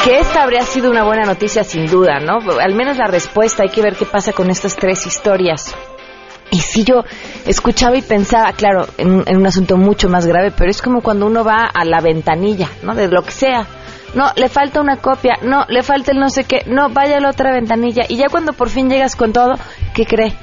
Que 0.03 0.17
esta 0.17 0.43
habría 0.43 0.61
sido 0.61 0.89
una 0.89 1.03
buena 1.03 1.23
noticia 1.23 1.63
sin 1.63 1.85
duda, 1.85 2.19
¿no? 2.19 2.39
Al 2.59 2.73
menos 2.73 2.97
la 2.97 3.07
respuesta, 3.07 3.63
hay 3.63 3.69
que 3.69 3.81
ver 3.81 3.93
qué 3.97 4.05
pasa 4.05 4.33
con 4.33 4.49
estas 4.49 4.75
tres 4.75 5.05
historias. 5.05 5.77
Y 6.53 6.59
si 6.59 6.83
yo 6.83 7.03
escuchaba 7.47 7.97
y 7.97 8.03
pensaba, 8.03 8.53
claro, 8.53 8.85
en, 8.99 9.23
un 9.35 9.47
asunto 9.47 9.75
mucho 9.75 10.07
más 10.07 10.27
grave, 10.27 10.53
pero 10.55 10.69
es 10.69 10.83
como 10.83 11.01
cuando 11.01 11.25
uno 11.25 11.43
va 11.43 11.63
a 11.63 11.83
la 11.83 11.99
ventanilla, 11.99 12.69
¿no? 12.83 12.93
De 12.93 13.07
lo 13.07 13.23
que 13.23 13.31
sea. 13.31 13.65
No, 14.13 14.31
le 14.35 14.49
falta 14.49 14.79
una 14.79 14.97
copia, 14.97 15.39
no, 15.41 15.65
le 15.67 15.81
falta 15.81 16.11
el 16.11 16.19
no 16.19 16.29
sé 16.29 16.43
qué, 16.43 16.61
no, 16.67 16.89
vaya 16.89 17.17
a 17.17 17.19
la 17.19 17.31
otra 17.31 17.51
ventanilla. 17.51 18.03
Y 18.07 18.17
ya 18.17 18.29
cuando 18.29 18.53
por 18.53 18.69
fin 18.69 18.87
llegas 18.87 19.15
con 19.15 19.33
todo, 19.33 19.53
¿qué 19.95 20.05
cree? 20.05 20.35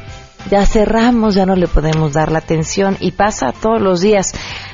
Ya 0.51 0.67
cerramos, 0.67 1.37
ya 1.37 1.47
no 1.47 1.55
le 1.55 1.69
podemos 1.69 2.13
dar 2.13 2.33
la 2.33 2.39
atención 2.39 2.97
y 2.99 3.13
pasa 3.13 3.53
todos 3.53 3.81
los 3.81 4.01
días. 4.01 4.33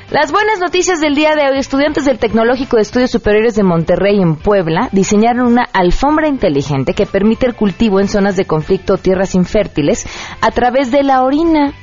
Las 0.09 0.31
buenas 0.31 0.59
noticias 0.59 1.01
del 1.01 1.15
día 1.15 1.35
de 1.35 1.51
hoy, 1.51 1.59
estudiantes 1.59 2.05
del 2.05 2.17
Tecnológico 2.17 2.77
de 2.77 2.83
Estudios 2.83 3.11
Superiores 3.11 3.55
de 3.55 3.63
Monterrey 3.63 4.21
en 4.21 4.37
Puebla 4.37 4.87
diseñaron 4.93 5.47
una 5.47 5.67
alfombra 5.73 6.29
inteligente 6.29 6.93
que 6.93 7.05
permite 7.05 7.45
el 7.45 7.55
cultivo 7.55 7.99
en 7.99 8.07
zonas 8.07 8.37
de 8.37 8.45
conflicto 8.45 8.93
o 8.93 8.97
tierras 8.97 9.35
infértiles 9.35 10.07
a 10.39 10.51
través 10.51 10.91
de 10.91 11.03
la 11.03 11.23
orina 11.23 11.73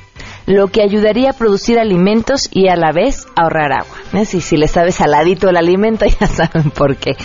lo 0.47 0.67
que 0.67 0.81
ayudaría 0.81 1.31
a 1.31 1.33
producir 1.33 1.79
alimentos 1.79 2.49
y 2.51 2.67
a 2.67 2.75
la 2.75 2.91
vez 2.91 3.25
ahorrar 3.35 3.71
agua. 3.71 3.95
¿Eh? 4.13 4.25
Si, 4.25 4.41
si 4.41 4.57
le 4.57 4.67
sabe 4.67 4.91
saladito 4.91 5.49
el 5.49 5.57
alimento, 5.57 6.05
ya 6.19 6.27
saben 6.27 6.71
por 6.71 6.97
qué. 6.97 7.15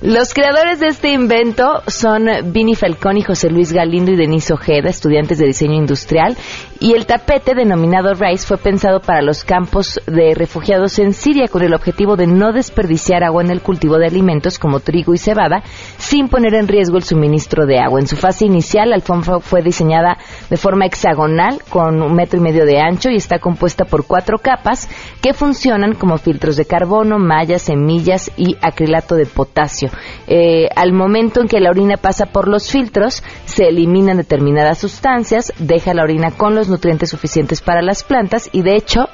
Los 0.00 0.34
creadores 0.34 0.80
de 0.80 0.88
este 0.88 1.10
invento 1.10 1.82
son 1.86 2.26
Vini 2.52 2.74
Falcón 2.74 3.18
y 3.18 3.22
José 3.22 3.50
Luis 3.50 3.72
Galindo 3.72 4.12
y 4.12 4.16
Denise 4.16 4.52
Ojeda, 4.52 4.88
estudiantes 4.88 5.38
de 5.38 5.46
diseño 5.46 5.74
industrial, 5.74 6.36
y 6.80 6.94
el 6.94 7.04
tapete 7.04 7.54
denominado 7.54 8.14
Rice 8.14 8.46
fue 8.46 8.56
pensado 8.56 9.00
para 9.00 9.20
los 9.20 9.44
campos 9.44 10.00
de 10.06 10.34
refugiados 10.34 10.98
en 10.98 11.12
Siria 11.12 11.46
con 11.46 11.62
el 11.62 11.74
objetivo 11.74 12.16
de 12.16 12.26
no 12.26 12.52
desperdiciar 12.52 13.22
agua 13.22 13.42
en 13.42 13.50
el 13.50 13.60
cultivo 13.60 13.98
de 13.98 14.06
alimentos 14.06 14.58
como 14.58 14.80
trigo 14.80 15.12
y 15.12 15.18
cebada 15.18 15.62
sin 15.98 16.28
poner 16.28 16.54
en 16.54 16.68
riesgo 16.68 16.96
el 16.96 17.02
suministro 17.02 17.66
de 17.66 17.78
agua. 17.78 18.00
En 18.00 18.06
su 18.06 18.16
fase 18.16 18.46
inicial, 18.46 18.88
la 18.88 19.00
fue 19.40 19.62
diseñada 19.62 20.16
de 20.48 20.56
forma 20.56 20.86
hexagonal 20.86 21.60
con 21.68 22.00
un 22.00 22.14
metro 22.14 22.38
y 22.38 22.42
medio 22.42 22.64
de 22.64 22.80
ancho 22.80 23.10
y 23.10 23.16
está 23.16 23.38
compuesta 23.40 23.84
por 23.84 24.06
cuatro 24.06 24.38
capas 24.38 24.88
que 25.20 25.34
funcionan 25.34 25.94
como 25.94 26.16
filtros 26.16 26.56
de 26.56 26.64
carbono, 26.64 27.18
mallas, 27.18 27.62
semillas 27.62 28.30
y 28.38 28.56
acrilato 28.62 29.16
de 29.16 29.26
potasio. 29.26 29.90
Eh, 30.26 30.68
al 30.74 30.92
momento 30.94 31.42
en 31.42 31.48
que 31.48 31.60
la 31.60 31.70
orina 31.70 31.98
pasa 31.98 32.26
por 32.26 32.48
los 32.48 32.70
filtros, 32.70 33.22
se 33.44 33.68
eliminan 33.68 34.16
determinadas 34.16 34.78
sustancias, 34.78 35.52
deja 35.58 35.92
la 35.92 36.04
orina 36.04 36.30
con 36.30 36.54
los 36.54 36.69
nutrientes 36.70 37.10
suficientes 37.10 37.60
para 37.60 37.82
las 37.82 38.02
plantas 38.02 38.48
y 38.52 38.62
de 38.62 38.76
hecho, 38.76 39.08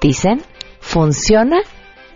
dicen, 0.00 0.42
funciona 0.80 1.58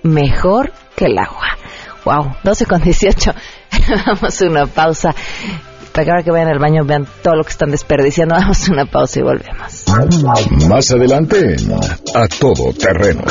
mejor 0.03 0.73
que 0.97 1.07
el 1.07 1.19
agua. 1.19 1.59
Wow, 2.05 2.37
12 2.45 2.67
con 2.67 2.83
18. 2.83 3.33
Vamos 4.07 4.43
a 4.43 4.47
una 4.47 4.67
pausa 4.67 5.15
para 5.93 6.05
que 6.05 6.11
ahora 6.11 6.23
que 6.25 6.31
vayan 6.33 6.49
al 6.49 6.59
baño 6.59 6.85
vean 6.85 7.07
todo 7.23 7.37
lo 7.37 7.45
que 7.45 7.51
están 7.51 7.71
desperdiciando. 7.71 8.35
Vamos 8.39 8.69
a 8.69 8.73
una 8.73 8.87
pausa 8.87 9.21
y 9.21 9.23
volvemos. 9.23 9.85
Más 10.69 10.91
adelante, 10.91 11.57
a 12.15 12.27
todo 12.29 12.73
terreno. 12.73 13.23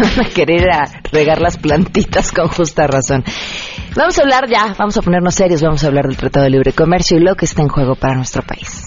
Van 0.00 0.26
a 0.26 0.28
querer 0.30 0.64
regar 1.12 1.40
las 1.40 1.56
plantitas 1.56 2.32
con 2.32 2.48
justa 2.48 2.86
razón. 2.86 3.22
Vamos 3.94 4.18
a 4.18 4.22
hablar 4.22 4.48
ya, 4.48 4.74
vamos 4.78 4.96
a 4.96 5.02
ponernos 5.02 5.34
serios, 5.34 5.62
vamos 5.62 5.84
a 5.84 5.88
hablar 5.88 6.06
del 6.06 6.16
Tratado 6.16 6.44
de 6.44 6.50
Libre 6.50 6.72
Comercio 6.72 7.18
y 7.18 7.20
lo 7.20 7.34
que 7.34 7.44
está 7.44 7.62
en 7.62 7.68
juego 7.68 7.96
para 7.96 8.14
nuestro 8.14 8.42
país. 8.42 8.86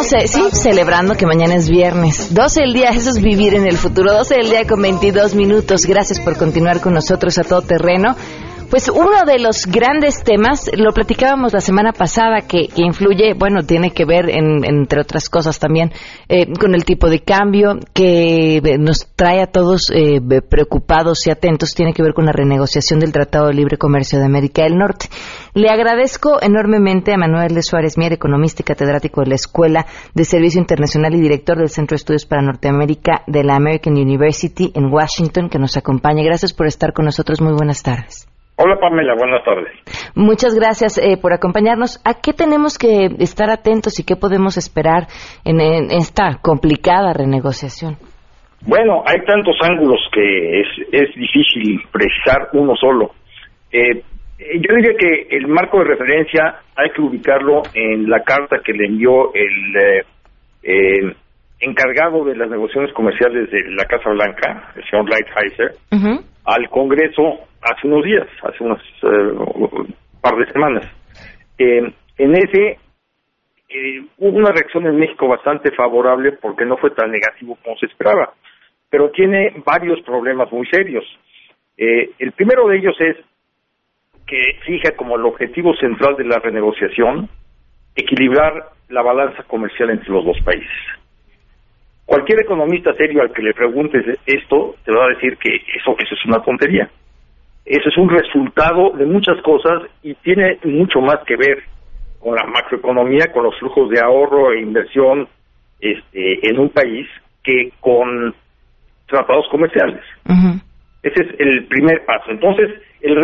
Estamos 0.00 0.12
eh, 0.14 0.26
sí, 0.26 0.56
celebrando 0.56 1.14
que 1.16 1.26
mañana 1.26 1.54
es 1.54 1.68
viernes. 1.68 2.32
12 2.32 2.62
del 2.62 2.72
día, 2.72 2.90
eso 2.90 3.10
es 3.10 3.20
vivir 3.20 3.54
en 3.54 3.66
el 3.66 3.76
futuro. 3.76 4.10
12 4.10 4.36
del 4.36 4.48
día 4.48 4.66
con 4.66 4.80
22 4.80 5.34
minutos. 5.34 5.84
Gracias 5.84 6.18
por 6.18 6.38
continuar 6.38 6.80
con 6.80 6.94
nosotros 6.94 7.38
a 7.38 7.42
todo 7.42 7.60
terreno. 7.60 8.16
Pues 8.72 8.88
uno 8.88 9.26
de 9.26 9.38
los 9.38 9.66
grandes 9.66 10.24
temas, 10.24 10.70
lo 10.74 10.94
platicábamos 10.94 11.52
la 11.52 11.60
semana 11.60 11.92
pasada, 11.92 12.40
que, 12.48 12.70
influye, 12.76 13.34
bueno, 13.34 13.64
tiene 13.64 13.90
que 13.90 14.06
ver, 14.06 14.30
entre 14.30 15.02
otras 15.02 15.28
cosas 15.28 15.58
también, 15.58 15.92
eh, 16.30 16.50
con 16.58 16.74
el 16.74 16.86
tipo 16.86 17.10
de 17.10 17.20
cambio 17.20 17.78
que 17.92 18.62
nos 18.80 19.14
trae 19.14 19.42
a 19.42 19.46
todos 19.46 19.90
eh, 19.94 20.22
preocupados 20.48 21.26
y 21.26 21.30
atentos, 21.30 21.74
tiene 21.74 21.92
que 21.92 22.02
ver 22.02 22.14
con 22.14 22.24
la 22.24 22.32
renegociación 22.32 22.98
del 22.98 23.12
Tratado 23.12 23.48
de 23.48 23.52
Libre 23.52 23.76
Comercio 23.76 24.18
de 24.18 24.24
América 24.24 24.62
del 24.62 24.78
Norte. 24.78 25.10
Le 25.52 25.68
agradezco 25.68 26.38
enormemente 26.40 27.12
a 27.12 27.18
Manuel 27.18 27.54
de 27.54 27.62
Suárez 27.62 27.98
Mier, 27.98 28.14
economista 28.14 28.62
y 28.62 28.64
catedrático 28.64 29.20
de 29.20 29.26
la 29.26 29.34
Escuela 29.34 29.84
de 30.14 30.24
Servicio 30.24 30.58
Internacional 30.58 31.14
y 31.14 31.20
director 31.20 31.58
del 31.58 31.68
Centro 31.68 31.94
de 31.94 32.00
Estudios 32.00 32.24
para 32.24 32.40
Norteamérica 32.40 33.22
de 33.26 33.44
la 33.44 33.54
American 33.54 33.98
University 33.98 34.72
en 34.74 34.86
Washington, 34.90 35.50
que 35.50 35.58
nos 35.58 35.76
acompañe. 35.76 36.24
Gracias 36.24 36.54
por 36.54 36.66
estar 36.66 36.94
con 36.94 37.04
nosotros. 37.04 37.42
Muy 37.42 37.52
buenas 37.52 37.82
tardes. 37.82 38.31
Hola 38.56 38.76
Pamela, 38.78 39.14
buenas 39.14 39.42
tardes. 39.44 39.72
Muchas 40.14 40.54
gracias 40.54 40.98
eh, 40.98 41.16
por 41.20 41.32
acompañarnos. 41.32 42.00
¿A 42.04 42.20
qué 42.20 42.32
tenemos 42.32 42.76
que 42.78 43.06
estar 43.18 43.50
atentos 43.50 43.98
y 43.98 44.04
qué 44.04 44.14
podemos 44.14 44.58
esperar 44.58 45.06
en, 45.44 45.60
esta 45.90 46.38
complicada 46.42 47.14
renegociación? 47.14 47.96
Bueno, 48.66 49.02
hay 49.06 49.24
tantos 49.24 49.56
ángulos 49.62 50.00
que 50.12 50.60
es, 50.60 50.66
es 50.92 51.14
difícil 51.16 51.80
precisar 51.90 52.50
uno 52.52 52.74
solo. 52.76 53.12
Eh, 53.72 54.02
yo 54.38 54.76
diría 54.76 54.96
que 54.98 55.36
el 55.36 55.48
marco 55.48 55.78
de 55.78 55.84
referencia 55.84 56.60
hay 56.76 56.90
que 56.90 57.00
ubicarlo 57.00 57.62
en 57.74 58.08
la 58.08 58.20
carta 58.22 58.58
que 58.64 58.72
le 58.72 58.86
envió 58.86 59.32
el, 59.34 60.04
eh, 60.62 61.16
encargado 61.60 62.24
de 62.24 62.36
las 62.36 62.50
negociaciones 62.50 62.92
comerciales 62.92 63.50
de 63.50 63.70
la 63.70 63.84
Casa 63.86 64.10
Blanca, 64.10 64.72
el 64.76 64.84
señor 64.90 65.08
Lighthizer, 65.08 65.72
al 66.44 66.68
Congreso 66.68 67.38
hace 67.62 67.86
unos 67.86 68.04
días, 68.04 68.26
hace 68.42 68.64
unos 68.64 68.80
eh, 69.02 69.94
par 70.20 70.36
de 70.36 70.52
semanas. 70.52 70.84
Eh, 71.58 71.92
en 72.18 72.34
ese 72.36 72.78
eh, 73.68 74.04
hubo 74.18 74.36
una 74.36 74.52
reacción 74.52 74.86
en 74.86 74.96
México 74.96 75.28
bastante 75.28 75.70
favorable 75.72 76.32
porque 76.32 76.64
no 76.64 76.76
fue 76.76 76.90
tan 76.90 77.10
negativo 77.10 77.56
como 77.62 77.76
se 77.78 77.86
esperaba, 77.86 78.34
pero 78.90 79.10
tiene 79.10 79.52
varios 79.64 80.00
problemas 80.02 80.52
muy 80.52 80.66
serios. 80.66 81.04
Eh, 81.76 82.10
el 82.18 82.32
primero 82.32 82.68
de 82.68 82.76
ellos 82.78 82.94
es 83.00 83.16
que 84.26 84.58
fija 84.64 84.94
como 84.96 85.16
el 85.16 85.24
objetivo 85.24 85.74
central 85.76 86.16
de 86.16 86.24
la 86.24 86.38
renegociación 86.38 87.28
equilibrar 87.96 88.70
la 88.88 89.02
balanza 89.02 89.42
comercial 89.44 89.90
entre 89.90 90.10
los 90.10 90.24
dos 90.24 90.38
países. 90.44 90.70
Cualquier 92.04 92.40
economista 92.40 92.92
serio 92.94 93.22
al 93.22 93.32
que 93.32 93.42
le 93.42 93.54
preguntes 93.54 94.18
esto 94.26 94.76
te 94.84 94.92
va 94.92 95.06
a 95.06 95.08
decir 95.08 95.36
que 95.38 95.56
eso, 95.76 95.96
eso 95.98 96.14
es 96.14 96.24
una 96.26 96.42
tontería. 96.42 96.90
Eso 97.64 97.88
es 97.88 97.96
un 97.96 98.08
resultado 98.08 98.90
de 98.90 99.06
muchas 99.06 99.40
cosas 99.42 99.82
y 100.02 100.14
tiene 100.14 100.58
mucho 100.64 101.00
más 101.00 101.18
que 101.26 101.36
ver 101.36 101.62
con 102.18 102.34
la 102.34 102.44
macroeconomía, 102.44 103.32
con 103.32 103.44
los 103.44 103.58
flujos 103.58 103.90
de 103.90 104.00
ahorro 104.00 104.52
e 104.52 104.60
inversión 104.60 105.28
este, 105.80 106.48
en 106.48 106.58
un 106.58 106.70
país 106.70 107.06
que 107.42 107.72
con 107.80 108.34
tratados 109.06 109.46
comerciales. 109.50 110.02
Ese 111.02 111.22
es 111.24 111.40
el 111.40 111.66
primer 111.66 112.04
paso. 112.04 112.30
Entonces, 112.30 112.70
el 113.00 113.16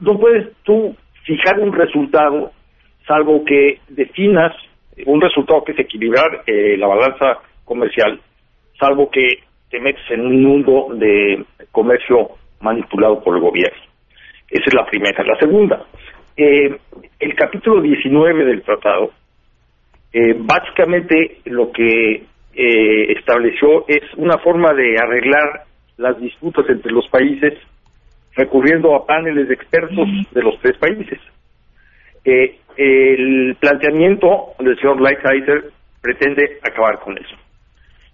no 0.00 0.18
puedes 0.18 0.48
tú 0.62 0.96
fijar 1.24 1.60
un 1.60 1.72
resultado 1.72 2.52
salvo 3.06 3.44
que 3.44 3.80
definas 3.88 4.54
un 5.06 5.20
resultado 5.20 5.64
que 5.64 5.72
es 5.72 5.78
equilibrar 5.78 6.42
eh, 6.46 6.76
la 6.76 6.86
balanza 6.86 7.38
comercial, 7.64 8.20
salvo 8.78 9.10
que 9.10 9.40
te 9.70 9.80
metes 9.80 10.02
en 10.10 10.26
un 10.26 10.42
mundo 10.42 10.88
de 10.94 11.44
comercio 11.72 12.30
manipulado 12.60 13.22
por 13.22 13.36
el 13.36 13.42
gobierno. 13.42 13.78
Esa 14.48 14.64
es 14.66 14.74
la 14.74 14.86
primera. 14.86 15.22
La 15.24 15.38
segunda, 15.38 15.84
eh, 16.36 16.78
el 17.20 17.34
capítulo 17.34 17.82
19 17.82 18.44
del 18.44 18.62
tratado, 18.62 19.10
eh, 20.12 20.34
básicamente 20.38 21.38
lo 21.46 21.70
que 21.70 22.22
eh, 22.54 23.12
estableció 23.12 23.86
es 23.88 24.02
una 24.16 24.38
forma 24.38 24.72
de 24.72 24.96
arreglar 24.98 25.64
las 25.96 26.18
disputas 26.20 26.64
entre 26.68 26.92
los 26.92 27.06
países 27.08 27.54
recurriendo 28.34 28.94
a 28.94 29.04
paneles 29.04 29.48
de 29.48 29.54
expertos 29.54 30.08
de 30.30 30.42
los 30.42 30.58
tres 30.60 30.76
países. 30.78 31.18
el 32.24 33.56
planteamiento 33.58 34.52
del 34.60 34.78
señor 34.78 35.00
Lighthizer 35.00 35.70
pretende 36.00 36.58
acabar 36.62 37.00
con 37.00 37.18
eso 37.18 37.36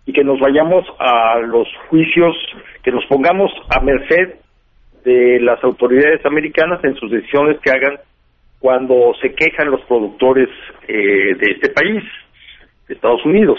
y 0.07 0.13
que 0.13 0.25
nos 0.25 0.39
vayamos 0.41 0.85
a 0.99 1.39
los 1.41 1.69
juicios, 1.89 2.37
que 2.83 2.93
nos 2.93 3.05
pongamos 3.07 3.51
a 3.75 3.81
merced 3.81 4.35
de 5.05 5.41
las 5.41 5.63
autoridades 5.63 6.25
americanas 6.27 6.83
en 6.85 6.95
sus 6.97 7.11
decisiones 7.11 7.59
que 7.61 7.71
hagan 7.71 7.99
cuando 8.59 9.13
se 9.21 9.35
quejan 9.35 9.71
los 9.71 9.83
productores 9.83 10.49
eh, 10.89 11.35
de 11.39 11.51
este 11.51 11.71
país, 11.71 12.03
de 12.89 12.95
Estados 12.95 13.25
Unidos, 13.27 13.59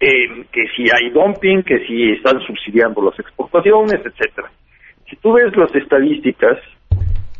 eh, 0.00 0.44
que 0.52 0.66
si 0.76 0.84
hay 0.92 1.10
dumping, 1.10 1.62
que 1.62 1.86
si 1.86 2.12
están 2.12 2.40
subsidiando 2.40 3.02
las 3.02 3.18
exportaciones, 3.18 4.00
etcétera. 4.04 4.50
Si 5.08 5.16
tú 5.16 5.32
ves 5.32 5.56
las 5.56 5.74
estadísticas, 5.74 6.58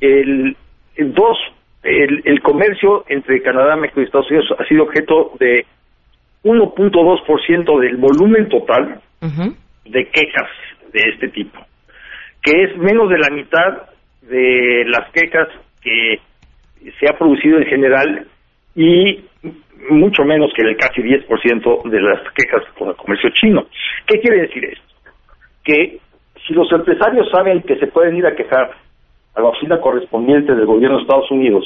el, 0.01 0.57
dos, 0.97 1.39
el, 1.83 2.41
comercio 2.43 3.05
entre 3.09 3.43
Canadá, 3.43 3.77
México 3.77 4.01
y 4.01 4.05
Estados 4.05 4.31
Unidos 4.31 4.55
ha 4.59 4.65
sido 4.65 4.85
objeto 4.85 5.33
de 5.39 5.67
1.2% 6.45 7.81
del 7.81 7.97
volumen 7.97 8.49
total 8.49 9.01
de 9.21 10.09
quejas 10.11 10.51
de 10.93 11.01
este 11.13 11.29
tipo, 11.29 11.59
que 12.43 12.63
es 12.63 12.77
menos 12.77 13.11
de 13.11 13.19
la 13.19 13.31
mitad 13.31 13.89
de 14.23 14.85
las 14.87 15.11
quejas 15.13 15.49
que 15.83 16.21
se 16.99 17.09
ha 17.09 17.19
producido 17.19 17.59
en 17.59 17.67
general 17.67 18.27
y 18.75 19.25
mucho 19.91 20.25
menos 20.25 20.53
que 20.55 20.63
el 20.63 20.77
casi 20.77 21.03
10% 21.03 21.91
de 21.91 22.01
las 22.01 22.21
quejas 22.35 22.63
con 22.77 22.89
el 22.89 22.97
comercio 22.97 23.31
chino. 23.31 23.67
¿Qué 24.07 24.21
quiere 24.21 24.43
decir 24.43 24.65
esto? 24.65 25.13
Que 25.65 25.99
si 26.47 26.55
los 26.55 26.71
empresarios 26.73 27.29
saben 27.31 27.63
que 27.63 27.77
se 27.77 27.87
pueden 27.89 28.17
ir 28.17 28.27
a 28.27 28.35
quejar 28.35 28.71
a 29.35 29.41
la 29.41 29.49
oficina 29.49 29.81
correspondiente 29.81 30.55
del 30.55 30.67
gobierno 30.67 30.97
de 30.97 31.03
Estados 31.03 31.31
Unidos 31.31 31.65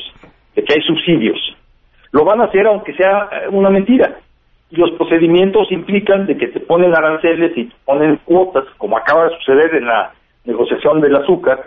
de 0.55 0.65
que 0.65 0.75
hay 0.75 0.83
subsidios, 0.83 1.39
lo 2.11 2.25
van 2.25 2.41
a 2.41 2.45
hacer 2.45 2.67
aunque 2.67 2.95
sea 2.95 3.29
una 3.51 3.71
mentira. 3.71 4.19
Y 4.73 4.77
los 4.77 4.91
procedimientos 4.93 5.71
implican 5.71 6.27
de 6.27 6.37
que 6.37 6.49
te 6.49 6.59
ponen 6.59 6.97
aranceles 6.97 7.53
y 7.57 7.67
te 7.67 7.75
ponen 7.85 8.19
cuotas, 8.25 8.65
como 8.79 8.97
acaba 8.97 9.29
de 9.29 9.37
suceder 9.37 9.75
en 9.75 9.85
la 9.85 10.13
negociación 10.47 11.01
del 11.03 11.15
azúcar, 11.15 11.67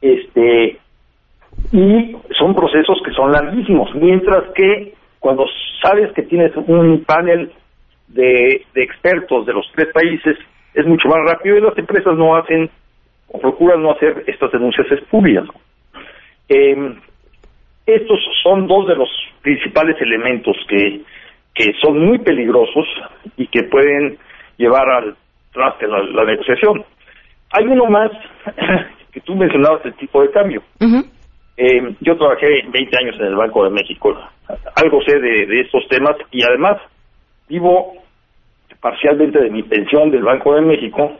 este 0.00 0.78
y 1.72 2.16
son 2.36 2.54
procesos 2.54 3.00
que 3.04 3.12
son 3.12 3.30
larguísimos, 3.30 3.94
mientras 3.94 4.52
que 4.54 4.94
cuando 5.20 5.46
sabes 5.80 6.12
que 6.12 6.22
tienes 6.22 6.52
un 6.56 7.04
panel 7.04 7.52
de, 8.08 8.64
expertos 8.74 9.46
de 9.46 9.52
los 9.52 9.64
tres 9.74 9.88
países, 9.92 10.36
es 10.74 10.86
mucho 10.86 11.08
más 11.08 11.18
rápido 11.24 11.56
y 11.56 11.60
las 11.60 11.78
empresas 11.78 12.16
no 12.16 12.36
hacen 12.36 12.68
o 13.28 13.38
procuran 13.38 13.82
no 13.82 13.92
hacer 13.92 14.24
estas 14.26 14.52
denuncias 14.52 14.90
espurias. 14.90 15.44
Em, 16.48 16.96
estos 17.86 18.18
son 18.42 18.66
dos 18.66 18.86
de 18.88 18.96
los 18.96 19.08
principales 19.40 19.96
elementos 20.00 20.56
que, 20.68 21.00
que 21.54 21.72
son 21.80 21.98
muy 21.98 22.18
peligrosos 22.18 22.86
y 23.36 23.46
que 23.46 23.62
pueden 23.64 24.18
llevar 24.56 24.88
al 24.88 25.16
traste 25.52 25.86
la, 25.86 26.02
la 26.02 26.24
negociación. 26.24 26.84
Hay 27.52 27.66
uno 27.66 27.86
más 27.86 28.10
que 29.12 29.20
tú 29.20 29.36
mencionabas, 29.36 29.84
el 29.86 29.94
tipo 29.94 30.20
de 30.20 30.30
cambio. 30.30 30.62
Eh, 31.56 31.94
yo 32.00 32.16
trabajé 32.16 32.64
20 32.68 32.98
años 32.98 33.16
en 33.20 33.26
el 33.26 33.36
Banco 33.36 33.62
de 33.62 33.70
México, 33.70 34.12
algo 34.74 35.00
sé 35.06 35.20
de, 35.20 35.60
estos 35.60 35.86
temas 35.88 36.16
y 36.32 36.42
además 36.42 36.78
vivo 37.48 37.92
parcialmente 38.80 39.38
de 39.38 39.50
mi 39.50 39.62
pensión 39.62 40.10
del 40.10 40.24
Banco 40.24 40.56
de 40.56 40.62
México, 40.62 41.12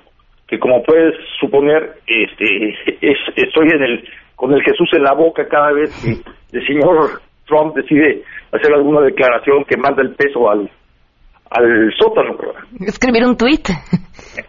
que 0.49 0.59
como 0.59 0.83
puedes 0.83 1.14
suponer, 1.38 1.94
este, 2.07 2.77
estoy 3.37 3.68
en 3.70 3.83
el 3.83 4.09
con 4.35 4.53
el 4.53 4.62
Jesús 4.64 4.88
en 4.94 5.05
la 5.05 5.12
boca 5.12 5.47
cada 5.47 5.70
vez 5.70 5.90
que 6.03 6.59
el 6.59 6.66
señor 6.66 7.20
Trump 7.46 7.74
decide 7.74 8.22
hacer 8.52 8.72
alguna 8.72 9.00
declaración 9.00 9.64
que 9.64 9.76
manda 9.76 10.02
el 10.02 10.14
peso 10.14 10.50
al 10.50 10.70
al 11.50 11.92
sótano. 11.96 12.37
Escribir 12.80 13.24
un 13.24 13.37
tuit. 13.37 13.68
Eh, 13.68 13.74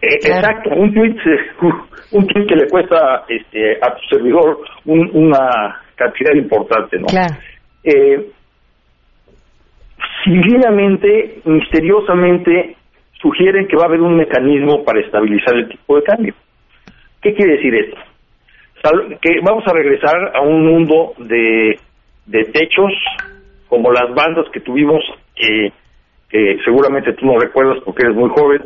exacto, 0.00 0.70
un 0.74 0.92
tuit, 0.92 1.16
un 2.12 2.26
tuit 2.26 2.48
que 2.48 2.56
le 2.56 2.68
cuesta 2.68 3.24
este, 3.28 3.78
a 3.80 3.94
tu 3.94 4.16
servidor 4.16 4.58
una 4.84 5.80
cantidad 5.94 6.34
importante, 6.34 6.98
¿no? 6.98 7.06
Claro. 7.06 7.34
Eh, 7.84 8.30
misteriosamente, 11.44 12.76
sugieren 13.20 13.68
que 13.68 13.76
va 13.76 13.84
a 13.84 13.86
haber 13.86 14.00
un 14.00 14.16
mecanismo 14.16 14.84
para 14.84 15.00
estabilizar 15.00 15.54
el 15.56 15.68
tipo 15.68 15.96
de 15.96 16.02
cambio. 16.02 16.34
¿Qué 17.22 17.34
quiere 17.34 17.56
decir 17.56 17.74
esto? 17.74 17.96
Que 19.20 19.40
vamos 19.42 19.64
a 19.66 19.72
regresar 19.72 20.32
a 20.34 20.42
un 20.42 20.64
mundo 20.66 21.14
de, 21.18 21.78
de 22.26 22.44
techos 22.44 22.92
como 23.68 23.90
las 23.92 24.14
bandas 24.14 24.46
que 24.52 24.60
tuvimos 24.60 25.02
que 25.34 25.72
seguramente 26.64 27.12
tú 27.14 27.26
no 27.26 27.38
recuerdas 27.38 27.78
porque 27.84 28.02
eres 28.02 28.16
muy 28.16 28.30
joven, 28.30 28.62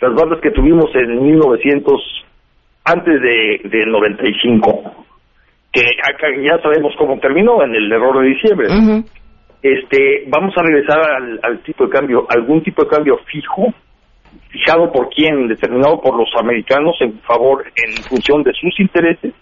las 0.00 0.14
bandas 0.14 0.40
que 0.40 0.50
tuvimos 0.50 0.86
en 0.94 1.22
1900, 1.22 2.24
antes 2.84 3.20
de, 3.20 3.60
del 3.68 3.90
95, 3.90 5.06
que 5.72 5.82
acá 6.02 6.28
ya 6.42 6.60
sabemos 6.62 6.94
cómo 6.98 7.18
terminó 7.18 7.62
en 7.62 7.74
el 7.74 7.92
error 7.92 8.22
de 8.22 8.28
diciembre. 8.28 8.68
Este, 9.62 10.24
vamos 10.28 10.54
a 10.56 10.62
regresar 10.62 10.98
al, 11.42 11.58
tipo 11.60 11.84
de 11.84 11.90
cambio, 11.90 12.26
algún 12.30 12.62
tipo 12.62 12.82
de 12.82 12.88
cambio 12.88 13.18
fijo, 13.30 13.74
fijado 14.48 14.90
por 14.90 15.10
quién, 15.10 15.48
determinado 15.48 16.00
por 16.00 16.16
los 16.16 16.30
americanos 16.38 16.96
en 17.00 17.18
favor, 17.20 17.64
en 17.76 18.02
función 18.04 18.42
de 18.42 18.52
sus 18.54 18.80
intereses. 18.80 19.34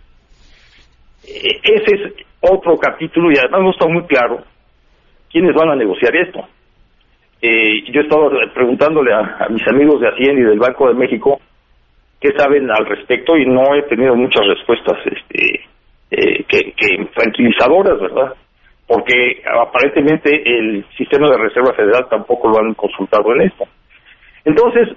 E, 1.29 1.61
ese 1.63 1.95
es 1.95 2.13
otro 2.41 2.77
capítulo 2.79 3.31
y 3.31 3.39
además 3.39 3.61
no 3.63 3.71
está 3.71 3.87
muy 3.87 4.03
claro 4.05 4.43
quiénes 5.31 5.55
van 5.55 5.71
a 5.71 5.77
negociar 5.77 6.15
esto. 6.17 6.47
Eh, 7.41 7.85
yo 7.93 8.01
he 8.01 8.05
estado 8.05 8.31
preguntándole 8.55 9.13
a, 9.13 9.47
mis 9.51 9.67
amigos 9.69 10.01
de 10.01 10.09
Hacienda 10.09 10.41
y 10.41 10.45
del 10.45 10.59
Banco 10.59 10.89
de 10.89 10.95
México 10.95 11.41
qué 12.21 12.31
saben 12.37 12.69
al 12.71 12.85
respecto 12.87 13.37
y 13.37 13.47
no 13.47 13.75
he 13.77 13.83
tenido 13.83 14.17
muchas 14.17 14.45
respuestas 14.45 14.97
este, 15.05 15.61
eh, 16.11 16.45
que, 16.49 17.09
tranquilizadoras, 17.15 18.01
¿verdad? 18.01 18.35
Porque 18.89 19.43
aparentemente 19.47 20.31
el 20.31 20.85
sistema 20.97 21.31
de 21.31 21.39
Reserva 21.39 21.75
Federal 21.75 22.09
tampoco 22.09 22.49
lo 22.49 22.59
han 22.59 22.75
consultado 22.75 23.33
en 23.35 23.43
esto. 23.43 23.65
Entonces, 24.45 24.97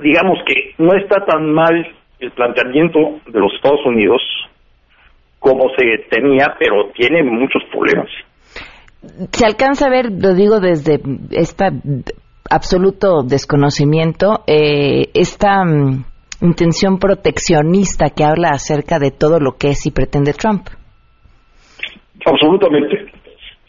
digamos 0.00 0.38
que 0.46 0.74
no 0.78 0.94
está 0.94 1.24
tan 1.26 1.52
mal 1.52 1.86
el 2.20 2.30
planteamiento 2.30 3.20
de 3.26 3.40
los 3.40 3.52
Estados 3.54 3.84
Unidos 3.84 4.22
como 5.42 5.68
se 5.76 6.06
tenía, 6.08 6.54
pero 6.58 6.90
tiene 6.94 7.22
muchos 7.24 7.62
problemas 7.70 8.08
se 9.32 9.44
alcanza 9.44 9.86
a 9.86 9.90
ver, 9.90 10.12
lo 10.12 10.32
digo 10.34 10.60
desde 10.60 11.00
esta 11.32 11.70
absoluto 12.50 13.22
desconocimiento 13.22 14.44
eh, 14.46 15.08
esta 15.14 15.64
mm, 15.64 16.04
intención 16.42 16.98
proteccionista 16.98 18.10
que 18.10 18.24
habla 18.24 18.50
acerca 18.50 18.98
de 18.98 19.10
todo 19.10 19.38
lo 19.40 19.52
que 19.58 19.68
es 19.68 19.86
y 19.86 19.90
pretende 19.90 20.32
Trump. 20.32 20.66
Absolutamente, 22.24 23.10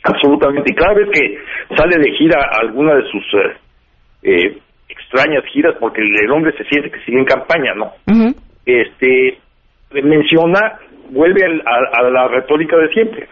absolutamente. 0.04 0.72
Y 0.72 0.76
cada 0.76 0.94
vez 0.94 1.10
que 1.12 1.76
sale 1.76 1.98
de 1.98 2.12
gira 2.18 2.38
alguna 2.62 2.96
de 2.96 3.04
sus 3.10 3.24
eh, 3.34 3.58
eh, 4.24 4.58
extrañas 4.90 5.44
giras, 5.52 5.76
porque 5.80 6.02
el 6.02 6.32
hombre 6.32 6.56
se 6.58 6.64
siente 6.66 6.92
que 6.92 7.04
sigue 7.06 7.20
en 7.20 7.26
campaña, 7.26 7.74
¿no? 7.76 7.92
Este 8.66 9.40
menciona, 9.92 10.80
vuelve 11.14 11.46
al- 11.46 11.62
a, 11.66 12.00
a 12.00 12.10
la 12.10 12.28
retórica 12.28 12.76
de 12.78 12.90
siempre. 12.90 13.28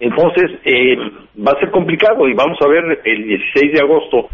Entonces, 0.00 0.50
eh, 0.64 0.96
va 1.38 1.52
a 1.52 1.60
ser 1.60 1.70
complicado 1.70 2.28
y 2.28 2.34
vamos 2.34 2.58
a 2.60 2.68
ver 2.68 3.00
el 3.04 3.24
16 3.24 3.72
de 3.72 3.80
agosto 3.80 4.28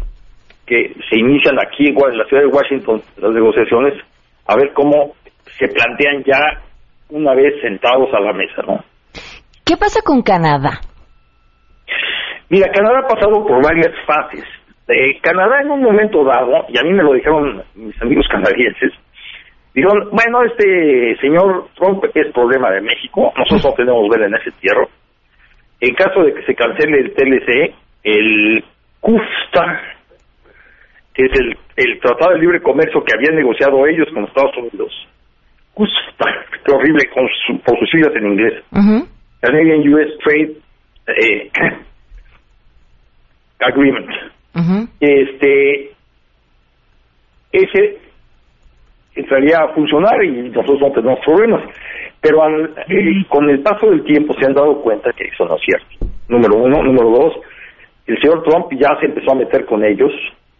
que 0.65 0.93
se 1.09 1.17
inician 1.19 1.57
aquí 1.59 1.87
en 1.87 2.17
la 2.17 2.25
ciudad 2.25 2.43
de 2.43 2.49
Washington 2.49 3.01
las 3.17 3.31
negociaciones, 3.31 3.93
a 4.47 4.55
ver 4.55 4.71
cómo 4.73 5.13
se 5.57 5.67
plantean 5.67 6.23
ya 6.23 6.61
una 7.09 7.33
vez 7.35 7.53
sentados 7.61 8.13
a 8.13 8.19
la 8.19 8.33
mesa, 8.33 8.61
¿no? 8.65 8.83
¿Qué 9.65 9.75
pasa 9.77 10.01
con 10.01 10.21
Canadá? 10.21 10.79
Mira, 12.49 12.69
Canadá 12.71 12.99
ha 12.99 13.07
pasado 13.07 13.45
por 13.45 13.63
varias 13.63 13.91
fases. 14.05 14.43
Eh, 14.87 15.19
Canadá 15.21 15.61
en 15.61 15.71
un 15.71 15.81
momento 15.83 16.23
dado, 16.23 16.65
y 16.69 16.77
a 16.77 16.83
mí 16.83 16.91
me 16.91 17.03
lo 17.03 17.13
dijeron 17.13 17.63
mis 17.75 18.01
amigos 18.01 18.25
canadienses, 18.29 18.91
dijeron, 19.73 20.09
bueno, 20.11 20.43
este 20.43 21.15
señor 21.21 21.67
Trump 21.75 22.03
es 22.13 22.31
problema 22.33 22.69
de 22.71 22.81
México, 22.81 23.31
nosotros 23.37 23.63
no 23.65 23.73
tenemos 23.73 24.09
ver 24.09 24.21
en 24.23 24.35
ese 24.35 24.51
tierra. 24.59 24.85
En 25.79 25.93
caso 25.95 26.23
de 26.23 26.33
que 26.33 26.43
se 26.43 26.55
cancele 26.55 26.99
el 26.99 27.13
TLC, 27.13 27.73
el 28.03 28.63
CUFTA, 28.99 29.81
que 31.13 31.23
es 31.25 31.31
el, 31.39 31.57
el 31.77 31.99
Tratado 31.99 32.33
de 32.33 32.39
Libre 32.39 32.61
Comercio 32.61 33.03
que 33.03 33.15
habían 33.15 33.35
negociado 33.35 33.85
ellos 33.87 34.07
con 34.13 34.23
Estados 34.25 34.55
Unidos, 34.57 34.91
CUFTA, 35.73 36.25
qué 36.65 36.71
horrible 36.71 37.03
con 37.13 37.27
su- 37.47 37.59
por 37.61 37.77
sus 37.79 37.89
siglas 37.89 38.13
en 38.15 38.27
inglés, 38.27 38.63
Canadian 39.41 39.93
US 39.93 40.17
Trade 40.23 40.51
eh, 41.07 41.51
Agreement. 43.59 44.09
Este, 44.99 45.91
ese 47.51 47.97
entraría 49.15 49.57
a 49.59 49.73
funcionar 49.73 50.23
y 50.23 50.49
nosotros 50.49 50.79
no 50.81 50.91
tenemos 50.91 51.19
problemas. 51.25 51.63
Pero 52.21 52.43
al- 52.43 52.73
eh, 52.87 53.25
con 53.29 53.49
el 53.49 53.61
paso 53.61 53.89
del 53.89 54.03
tiempo 54.03 54.33
se 54.39 54.45
han 54.45 54.53
dado 54.53 54.81
cuenta 54.81 55.11
que 55.13 55.25
eso 55.25 55.45
no 55.45 55.55
es 55.55 55.61
cierto. 55.63 56.05
Número 56.29 56.55
uno. 56.57 56.83
Número 56.83 57.09
dos, 57.09 57.33
el 58.07 58.19
señor 58.21 58.43
Trump 58.43 58.67
ya 58.79 58.95
se 58.99 59.07
empezó 59.07 59.31
a 59.31 59.35
meter 59.35 59.65
con 59.65 59.83
ellos 59.83 60.11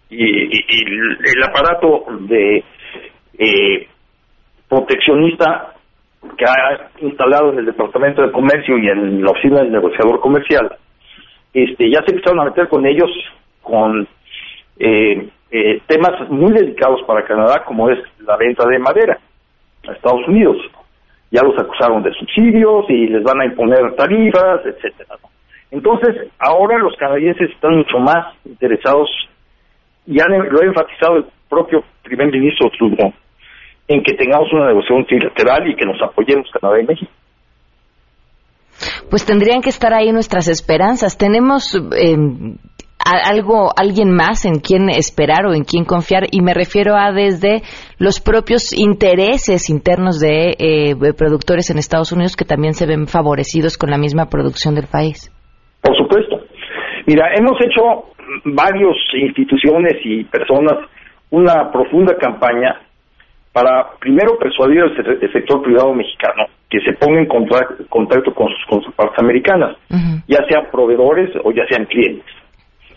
y, 0.09 0.23
y- 0.25 0.65
y 0.67 0.83
el 0.85 1.17
el 1.37 1.43
aparato 1.43 2.05
de 2.21 2.63
eh, 3.37 3.87
proteccionista 4.67 5.73
que 6.37 6.45
ha 6.45 6.89
instalado 6.99 7.51
en 7.51 7.59
el 7.59 7.65
Departamento 7.65 8.21
de 8.21 8.31
Comercio 8.31 8.77
y 8.77 8.87
en 8.87 9.23
la 9.23 9.31
oficina 9.31 9.59
del 9.61 9.71
negociador 9.71 10.19
comercial, 10.19 10.75
este, 11.53 11.89
ya 11.89 11.99
se 12.05 12.11
empezaron 12.13 12.39
a 12.41 12.45
meter 12.45 12.67
con 12.69 12.85
ellos 12.85 13.09
con 13.61 14.07
eh, 14.79 15.27
eh, 15.51 15.81
temas 15.87 16.29
muy 16.29 16.51
delicados 16.53 17.01
para 17.03 17.25
Canadá, 17.25 17.63
como 17.65 17.89
es 17.89 17.99
la 18.25 18.37
venta 18.37 18.67
de 18.67 18.79
madera 18.79 19.19
a 19.87 19.91
Estados 19.91 20.27
Unidos. 20.27 20.57
Ya 21.31 21.43
los 21.43 21.57
acusaron 21.57 22.03
de 22.03 22.11
subsidios 22.13 22.85
y 22.89 23.07
les 23.07 23.23
van 23.23 23.41
a 23.41 23.45
imponer 23.45 23.95
tarifas, 23.95 24.65
etcétera. 24.65 25.15
Entonces, 25.71 26.29
ahora 26.39 26.77
los 26.77 26.95
canadienses 26.97 27.49
están 27.49 27.77
mucho 27.77 27.97
más 27.99 28.35
interesados 28.45 29.09
y 30.05 30.19
han, 30.19 30.31
lo 30.49 30.59
ha 30.59 30.65
enfatizado 30.65 31.17
el 31.17 31.25
propio 31.49 31.83
primer 32.03 32.31
ministro 32.31 32.69
Trudeau 32.77 33.13
en 33.87 34.03
que 34.03 34.13
tengamos 34.13 34.51
una 34.53 34.67
negociación 34.67 35.05
trilateral 35.05 35.69
y 35.69 35.75
que 35.75 35.85
nos 35.85 36.01
apoyemos 36.01 36.49
Canadá 36.51 36.81
y 36.81 36.85
México. 36.85 37.11
Pues 39.09 39.25
tendrían 39.25 39.61
que 39.61 39.69
estar 39.69 39.93
ahí 39.93 40.11
nuestras 40.11 40.47
esperanzas. 40.47 41.17
¿Tenemos 41.17 41.75
eh, 41.75 42.17
algo, 43.05 43.69
alguien 43.75 44.13
más 44.13 44.45
en 44.45 44.59
quien 44.59 44.89
esperar 44.89 45.45
o 45.45 45.53
en 45.53 45.63
quien 45.63 45.85
confiar? 45.85 46.23
Y 46.31 46.41
me 46.41 46.53
refiero 46.53 46.95
a 46.95 47.11
desde 47.11 47.61
los 47.99 48.19
propios 48.19 48.73
intereses 48.77 49.69
internos 49.69 50.19
de 50.19 50.55
eh, 50.57 50.95
productores 51.17 51.69
en 51.69 51.77
Estados 51.77 52.11
Unidos 52.11 52.35
que 52.35 52.45
también 52.45 52.73
se 52.73 52.85
ven 52.85 53.07
favorecidos 53.07 53.77
con 53.77 53.89
la 53.89 53.97
misma 53.97 54.27
producción 54.27 54.75
del 54.75 54.87
país. 54.87 55.31
Por 55.81 55.95
supuesto. 55.97 56.39
Mira, 57.07 57.33
hemos 57.35 57.57
hecho 57.61 58.11
varias 58.45 58.95
instituciones 59.13 59.93
y 60.03 60.23
personas 60.25 60.73
una 61.31 61.71
profunda 61.71 62.15
campaña 62.17 62.79
para 63.53 63.89
primero 63.99 64.37
persuadir 64.37 64.81
al 64.81 64.95
sector 65.33 65.61
privado 65.61 65.93
mexicano 65.93 66.45
que 66.69 66.79
se 66.79 66.93
ponga 66.93 67.19
en 67.19 67.27
contra- 67.27 67.67
contacto 67.89 68.33
con 68.33 68.47
sus 68.47 68.65
contrapartes 68.69 69.19
americanas, 69.19 69.75
ya 70.27 70.37
sean 70.47 70.67
proveedores 70.71 71.29
o 71.43 71.51
ya 71.51 71.63
sean 71.69 71.85
clientes 71.85 72.25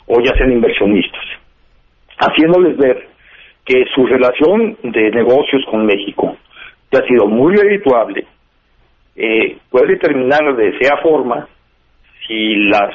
o 0.07 0.21
ya 0.21 0.35
sean 0.35 0.53
inversionistas, 0.53 1.25
haciéndoles 2.19 2.77
ver 2.77 3.09
que 3.65 3.85
su 3.95 4.07
relación 4.07 4.77
de 4.83 5.11
negocios 5.11 5.65
con 5.71 5.87
México 5.87 6.37
que 6.91 6.99
ha 6.99 7.07
sido 7.07 7.27
muy 7.27 7.57
redituable 7.57 8.27
eh, 9.17 9.57
puede 9.71 9.97
terminar 9.97 10.57
de 10.57 10.69
esa 10.69 10.99
forma 10.99 11.49
si 12.27 12.57
las 12.67 12.95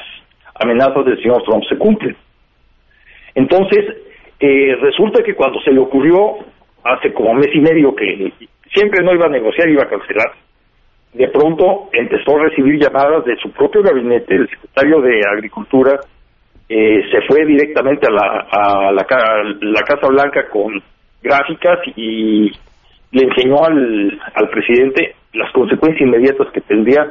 amenazas 0.54 1.04
del 1.04 1.20
señor 1.22 1.42
Trump 1.44 1.64
se 1.68 1.76
cumplen. 1.76 2.16
Entonces, 3.34 3.84
eh, 4.38 4.76
resulta 4.80 5.22
que 5.22 5.34
cuando 5.34 5.60
se 5.60 5.72
le 5.72 5.80
ocurrió 5.80 6.36
hace 6.84 7.12
como 7.12 7.34
mes 7.34 7.48
y 7.54 7.60
medio 7.60 7.94
que 7.94 8.32
siempre 8.72 9.02
no 9.02 9.12
iba 9.12 9.26
a 9.26 9.30
negociar, 9.30 9.68
iba 9.68 9.82
a 9.82 9.88
cancelar, 9.88 10.32
de 11.12 11.28
pronto 11.28 11.88
empezó 11.92 12.36
a 12.36 12.44
recibir 12.44 12.80
llamadas 12.80 13.24
de 13.24 13.36
su 13.36 13.50
propio 13.50 13.82
gabinete, 13.82 14.34
el 14.34 14.48
secretario 14.48 15.00
de 15.00 15.20
Agricultura 15.30 16.00
eh, 16.72 17.02
se 17.10 17.20
fue 17.22 17.44
directamente 17.44 18.06
a 18.06 18.10
la, 18.12 18.46
a 18.48 18.92
la, 18.92 19.04
ca- 19.04 19.42
la 19.60 19.82
Casa 19.82 20.06
Blanca 20.06 20.48
con 20.48 20.80
gráficas 21.20 21.80
y 21.96 22.50
le 23.10 23.22
enseñó 23.24 23.64
al, 23.64 24.20
al 24.34 24.48
presidente 24.50 25.16
las 25.32 25.52
consecuencias 25.52 26.00
inmediatas 26.00 26.46
que 26.52 26.60
tendría 26.60 27.06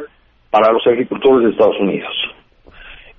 para 0.49 0.71
los 0.71 0.85
agricultores 0.87 1.43
de 1.43 1.51
Estados 1.51 1.77
Unidos. 1.79 2.13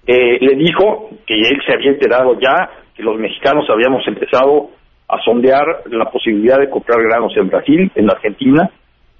Eh, 0.06 0.38
le 0.40 0.54
dijo 0.56 1.10
que 1.26 1.34
él 1.34 1.60
se 1.66 1.74
había 1.74 1.90
enterado 1.90 2.40
ya 2.40 2.70
que 2.96 3.02
los 3.02 3.18
mexicanos 3.18 3.68
habíamos 3.68 4.06
empezado 4.08 4.70
a 5.08 5.20
sondear 5.22 5.64
la 5.90 6.06
posibilidad 6.06 6.58
de 6.58 6.70
comprar 6.70 7.02
granos 7.02 7.36
en 7.36 7.48
Brasil, 7.48 7.92
en 7.94 8.10
Argentina 8.10 8.70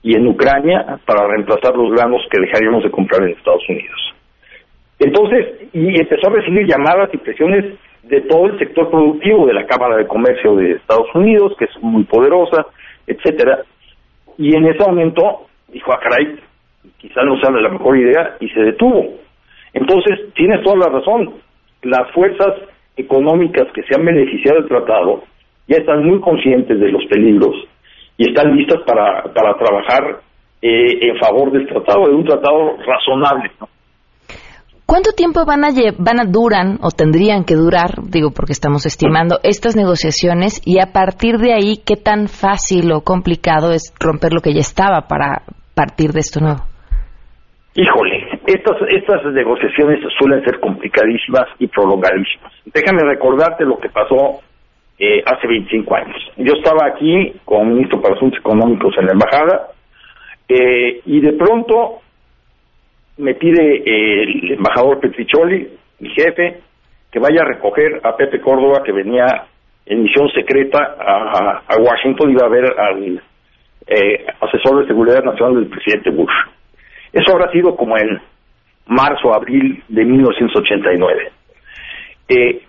y 0.03 0.17
en 0.17 0.27
Ucrania 0.27 0.99
para 1.05 1.27
reemplazar 1.29 1.77
los 1.77 1.93
granos 1.93 2.23
que 2.31 2.41
dejaríamos 2.41 2.83
de 2.83 2.91
comprar 2.91 3.23
en 3.25 3.37
Estados 3.37 3.69
Unidos. 3.69 4.15
Entonces, 5.01 5.71
y 5.73 5.99
empezó 5.99 6.29
a 6.29 6.35
recibir 6.35 6.67
llamadas 6.67 7.09
y 7.13 7.17
presiones 7.17 7.75
de 8.03 8.21
todo 8.23 8.47
el 8.47 8.59
sector 8.59 8.91
productivo 8.91 9.47
de 9.47 9.55
la 9.55 9.67
Cámara 9.67 9.97
de 9.97 10.07
Comercio 10.07 10.55
de 10.57 10.73
Estados 10.73 11.09
Unidos, 11.15 11.55
que 11.59 11.65
es 11.65 11.83
muy 11.83 12.05
poderosa, 12.05 12.67
etcétera. 13.07 13.61
Y 14.37 14.55
en 14.55 14.67
ese 14.67 14.85
momento 14.87 15.47
dijo, 15.73 15.91
ah, 15.93 16.01
caray, 16.03 16.39
quizás 16.99 17.25
no 17.25 17.41
sea 17.41 17.51
la 17.51 17.71
mejor 17.71 17.97
idea, 17.97 18.37
y 18.41 18.49
se 18.51 18.61
detuvo. 18.61 19.15
Entonces, 19.73 20.35
tienes 20.35 20.63
toda 20.63 20.77
la 20.77 20.99
razón. 20.99 21.35
Las 21.83 22.11
fuerzas 22.13 22.57
económicas 22.97 23.69
que 23.73 23.83
se 23.85 23.95
han 23.95 24.05
beneficiado 24.05 24.61
del 24.61 24.69
tratado 24.69 25.25
ya 25.67 25.77
están 25.77 26.05
muy 26.05 26.21
conscientes 26.21 26.79
de 26.79 26.93
los 26.93 27.05
peligros 27.07 27.57
y 28.19 28.29
están 28.29 28.55
listas 28.55 28.83
para, 28.87 29.23
para 29.33 29.57
trabajar 29.57 30.21
eh, 30.61 31.09
en 31.09 31.17
favor 31.19 31.53
del 31.53 31.67
tratado, 31.67 32.07
de 32.07 32.15
un 32.15 32.25
tratado 32.25 32.77
razonable. 32.85 33.51
¿no? 33.61 33.69
¿Cuánto 34.91 35.13
tiempo 35.13 35.47
van 35.47 35.63
a, 35.63 35.71
van 35.99 36.19
a 36.19 36.25
duran 36.27 36.83
o 36.83 36.91
tendrían 36.91 37.45
que 37.45 37.55
durar, 37.55 38.03
digo 38.11 38.35
porque 38.35 38.51
estamos 38.51 38.87
estimando, 38.87 39.39
estas 39.45 39.77
negociaciones 39.77 40.61
y 40.67 40.83
a 40.83 40.91
partir 40.91 41.39
de 41.39 41.55
ahí 41.55 41.79
qué 41.87 41.95
tan 41.95 42.27
fácil 42.27 42.91
o 42.91 43.07
complicado 43.07 43.71
es 43.71 43.95
romper 44.03 44.35
lo 44.35 44.41
que 44.41 44.53
ya 44.53 44.67
estaba 44.67 45.07
para 45.07 45.47
partir 45.79 46.11
de 46.11 46.19
esto 46.19 46.41
nuevo? 46.41 46.67
Híjole, 47.79 48.35
estas, 48.51 48.83
estas 48.91 49.23
negociaciones 49.31 50.03
suelen 50.19 50.43
ser 50.43 50.59
complicadísimas 50.59 51.47
y 51.61 51.69
prolongadísimas. 51.69 52.51
Déjame 52.75 53.07
recordarte 53.07 53.63
lo 53.65 53.79
que 53.79 53.91
pasó 53.91 54.43
eh, 54.99 55.23
hace 55.25 55.47
25 55.47 55.95
años. 55.95 56.19
Yo 56.37 56.55
estaba 56.59 56.91
aquí 56.91 57.39
como 57.45 57.67
ministro 57.67 58.03
para 58.03 58.17
Asuntos 58.17 58.41
Económicos 58.41 58.93
en 58.99 59.07
la 59.07 59.13
embajada 59.13 59.69
eh, 60.49 61.01
y 61.07 61.21
de 61.21 61.35
pronto 61.35 62.00
me 63.21 63.35
pide 63.35 63.83
el 63.85 64.53
embajador 64.53 65.01
Petricholi, 65.01 65.69
mi 66.01 66.11
jefe, 66.11 66.61
que 67.11 67.19
vaya 67.19 67.43
a 67.43 67.45
recoger 67.45 68.01
a 68.03 68.17
Pepe 68.17 68.41
Córdoba, 68.41 68.83
que 68.85 68.93
venía 68.93 69.45
en 69.87 70.03
misión 70.03 70.29
secreta 70.31 70.97
a, 70.99 71.63
a 71.67 71.77
Washington, 71.77 72.31
iba 72.31 72.47
a 72.47 72.49
ver 72.49 72.65
al 72.79 73.23
eh, 73.87 74.27
asesor 74.41 74.81
de 74.81 74.87
seguridad 74.87 75.23
nacional 75.25 75.57
del 75.57 75.67
presidente 75.67 76.11
Bush. 76.11 76.33
Eso 77.13 77.33
habrá 77.33 77.51
sido 77.51 77.75
como 77.75 77.97
en 77.99 78.21
marzo, 78.87 79.35
abril 79.35 79.83
de 79.89 80.05
1989. 80.05 81.33
Eh, 82.29 82.63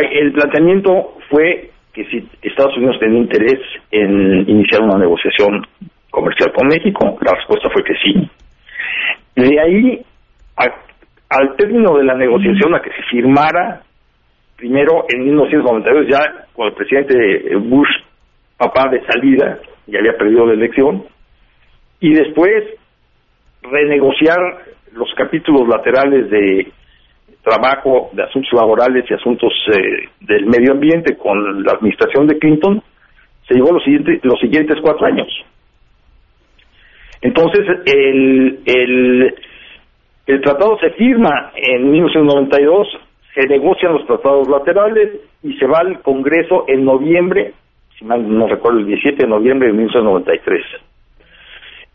El 0.00 0.32
planteamiento 0.32 1.16
fue 1.30 1.70
que 1.92 2.04
si 2.06 2.28
Estados 2.42 2.76
Unidos 2.76 2.98
tenía 2.98 3.20
interés 3.20 3.60
en 3.90 4.48
iniciar 4.48 4.82
una 4.82 4.98
negociación 4.98 5.66
comercial 6.10 6.52
con 6.52 6.66
México, 6.68 7.16
la 7.22 7.32
respuesta 7.32 7.70
fue 7.70 7.84
que 7.84 7.94
sí. 8.02 8.28
De 9.34 9.60
ahí, 9.60 10.00
a- 10.56 10.74
al 11.30 11.56
término 11.56 11.96
de 11.98 12.04
la 12.04 12.14
negociación 12.14 12.74
a 12.74 12.80
que 12.80 12.90
se 12.90 13.02
firmara, 13.10 13.82
primero 14.56 15.04
en 15.08 15.24
1992 15.24 16.06
ya 16.08 16.46
con 16.54 16.68
el 16.68 16.72
presidente 16.74 17.54
Bush, 17.56 17.88
papá 18.56 18.88
de 18.88 19.04
salida, 19.04 19.58
ya 19.86 19.98
había 19.98 20.16
perdido 20.16 20.46
la 20.46 20.54
elección, 20.54 21.04
y 22.00 22.14
después 22.14 22.64
renegociar 23.62 24.38
los 24.92 25.12
capítulos 25.14 25.68
laterales 25.68 26.30
de 26.30 26.72
trabajo, 27.42 28.10
de 28.12 28.22
asuntos 28.22 28.52
laborales 28.54 29.04
y 29.08 29.14
asuntos 29.14 29.52
eh, 29.72 30.08
del 30.20 30.46
medio 30.46 30.72
ambiente 30.72 31.16
con 31.16 31.62
la 31.62 31.72
administración 31.72 32.26
de 32.26 32.38
Clinton, 32.38 32.82
se 33.46 33.54
llevó 33.54 33.72
los 33.72 33.84
siguientes, 33.84 34.24
los 34.24 34.40
siguientes 34.40 34.76
cuatro 34.80 35.06
años. 35.06 35.28
Entonces, 37.22 37.66
el, 37.86 38.60
el, 38.66 40.40
tratado 40.42 40.78
se 40.78 40.90
firma 40.90 41.52
en 41.54 41.90
1992, 41.90 42.88
se 43.34 43.46
negocian 43.46 43.94
los 43.94 44.06
tratados 44.06 44.48
laterales 44.48 45.20
y 45.42 45.54
se 45.54 45.66
va 45.66 45.78
al 45.78 46.00
Congreso 46.02 46.64
en 46.68 46.84
noviembre, 46.84 47.52
si 47.98 48.04
mal 48.04 48.26
no 48.28 48.46
recuerdo, 48.46 48.78
el 48.78 48.86
17 48.86 49.22
de 49.22 49.28
noviembre 49.28 49.68
de 49.68 49.74
1993. 49.74 50.64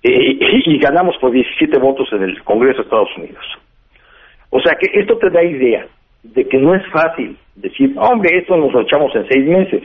Eh, 0.04 0.40
y 0.66 0.80
ganamos 0.80 1.16
por 1.18 1.32
17 1.32 1.78
votos 1.78 2.08
en 2.14 2.24
el 2.24 2.44
Congreso 2.44 2.78
de 2.78 2.84
Estados 2.84 3.18
Unidos. 3.18 3.46
O 4.50 4.60
sea 4.60 4.76
que 4.76 5.00
esto 5.00 5.18
te 5.18 5.30
da 5.30 5.44
idea 5.44 5.86
de 6.24 6.48
que 6.48 6.58
no 6.58 6.76
es 6.76 6.86
fácil 6.88 7.38
decir, 7.56 7.94
hombre, 7.98 8.38
esto 8.38 8.58
nos 8.58 8.72
lo 8.74 8.82
echamos 8.82 9.16
en 9.16 9.28
seis 9.28 9.46
meses. 9.46 9.84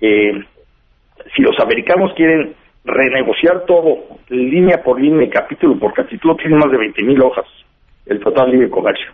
Eh, 0.00 0.44
si 1.34 1.42
los 1.42 1.58
americanos 1.60 2.12
quieren 2.14 2.54
renegociar 2.86 3.64
todo, 3.66 3.98
línea 4.28 4.82
por 4.82 5.00
línea, 5.00 5.28
capítulo 5.28 5.78
por 5.78 5.92
capítulo, 5.92 6.36
tiene 6.36 6.56
más 6.56 6.70
de 6.70 6.78
20 6.78 7.02
mil 7.02 7.20
hojas 7.22 7.46
el 8.06 8.20
de 8.20 8.46
Libre 8.48 8.70
Comercio. 8.70 9.10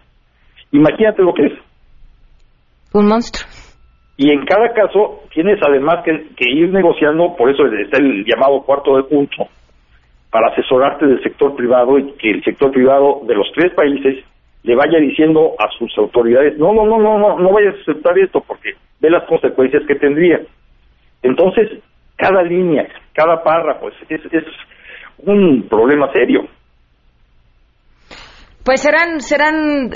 Imagínate 0.72 1.22
lo 1.22 1.32
que 1.32 1.46
es. 1.46 1.52
Un 2.92 3.08
monstruo. 3.08 3.48
Y 4.18 4.30
en 4.30 4.44
cada 4.44 4.72
caso 4.74 5.22
tienes 5.32 5.58
además 5.66 6.04
que, 6.04 6.28
que 6.37 6.50
ir 6.50 6.70
negociando, 6.70 7.35
por 7.37 7.50
eso 7.50 7.64
está 7.66 7.96
el 7.96 8.24
llamado 8.26 8.62
cuarto 8.62 8.96
de 8.96 9.04
punto, 9.04 9.48
para 10.30 10.48
asesorarte 10.48 11.06
del 11.06 11.22
sector 11.22 11.56
privado 11.56 11.98
y 11.98 12.12
que 12.12 12.30
el 12.30 12.44
sector 12.44 12.70
privado 12.70 13.20
de 13.26 13.35
los 13.35 13.50
tres 13.54 13.72
países 13.74 14.24
le 14.62 14.76
vaya 14.76 14.98
diciendo 14.98 15.52
a 15.58 15.68
sus 15.76 15.96
autoridades, 15.98 16.56
no, 16.58 16.72
no, 16.72 16.87
no, 16.87 16.98
no, 16.98 17.18
no, 17.18 17.38
no 17.38 17.52
vayas 17.52 17.74
a 17.74 17.80
aceptar 17.80 18.18
esto 18.18 18.42
porque 18.46 18.74
ve 19.00 19.11
las 19.11 19.24
consecuencias 19.24 19.82
que 19.87 19.96
tendría. 19.96 20.40
Entonces, 21.22 21.82
cada 22.16 22.42
línea, 22.42 22.87
cada 23.12 23.42
párrafo 23.42 23.88
es, 23.88 24.20
un 25.18 25.68
problema 25.68 26.12
serio. 26.12 26.42
Pues 28.64 28.83
serán, 28.83 29.20
serán 29.20 29.90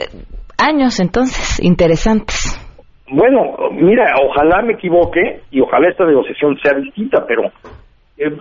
años 0.59 1.01
entonces 1.01 1.61
interesantes. 1.65 2.63
Bueno, 3.09 3.57
mira, 3.73 4.15
ojalá 4.25 4.63
me 4.63 4.75
equivoque 4.75 5.43
y 5.51 5.61
ojalá 5.61 5.89
esta 5.89 6.05
negociación 6.05 6.59
sea 6.61 6.79
distinta, 6.79 7.25
pero 7.27 7.45
eh, 8.19 8.37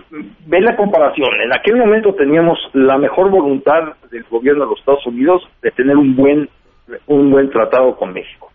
ve 0.46 0.60
la 0.60 0.76
comparación. 0.76 1.28
En 1.44 1.52
aquel 1.52 1.76
momento 1.76 2.14
teníamos 2.14 2.58
la 2.72 2.98
mejor 2.98 3.30
voluntad 3.30 3.94
del 4.10 4.24
gobierno 4.24 4.64
de 4.64 4.70
los 4.70 4.78
Estados 4.80 5.06
Unidos 5.06 5.42
de 5.62 5.70
tener 5.70 5.96
un 5.96 6.16
buen 6.16 6.48
un 7.06 7.30
buen 7.30 7.50
tratado 7.50 7.96
con 7.96 8.12
México. 8.12 8.50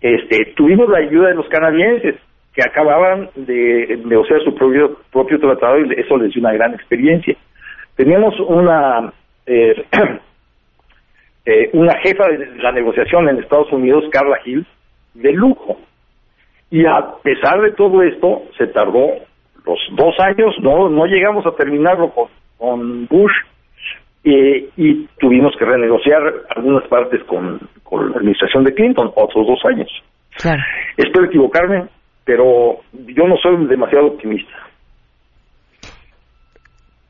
Este, 0.00 0.52
tuvimos 0.56 0.88
la 0.88 0.98
ayuda 0.98 1.28
de 1.28 1.34
los 1.34 1.48
canadienses 1.48 2.16
que 2.54 2.62
acababan 2.62 3.30
de 3.34 4.00
negociar 4.04 4.42
su 4.44 4.54
propio 4.54 4.98
propio 5.10 5.38
tratado 5.38 5.78
y 5.78 5.92
eso 5.98 6.16
les 6.18 6.32
dio 6.32 6.40
una 6.40 6.52
gran 6.52 6.74
experiencia. 6.74 7.36
Teníamos 7.96 8.38
una 8.40 9.12
eh, 9.46 9.84
eh, 11.46 11.70
una 11.72 11.98
jefa 11.98 12.28
de 12.28 12.56
la 12.56 12.72
negociación 12.72 13.28
en 13.28 13.38
Estados 13.38 13.72
Unidos, 13.72 14.04
Carla 14.10 14.38
Hill, 14.44 14.66
de 15.14 15.32
lujo. 15.32 15.78
Y 16.70 16.86
a 16.86 17.16
pesar 17.22 17.60
de 17.60 17.72
todo 17.72 18.02
esto, 18.02 18.44
se 18.56 18.66
tardó 18.68 19.10
los 19.66 19.78
dos 19.92 20.14
años, 20.20 20.54
no, 20.60 20.88
no 20.88 21.06
llegamos 21.06 21.44
a 21.46 21.52
terminarlo 21.52 22.10
con, 22.10 22.28
con 22.56 23.06
Bush 23.06 23.32
eh, 24.24 24.68
y 24.76 25.06
tuvimos 25.18 25.54
que 25.58 25.64
renegociar 25.64 26.22
algunas 26.54 26.86
partes 26.88 27.22
con, 27.24 27.60
con 27.82 28.10
la 28.10 28.16
administración 28.16 28.64
de 28.64 28.74
Clinton, 28.74 29.12
otros 29.14 29.46
dos 29.46 29.60
años. 29.64 29.88
Claro. 30.36 30.62
Espero 30.96 31.26
equivocarme, 31.26 31.88
pero 32.24 32.78
yo 32.92 33.26
no 33.26 33.36
soy 33.36 33.66
demasiado 33.66 34.06
optimista. 34.08 34.52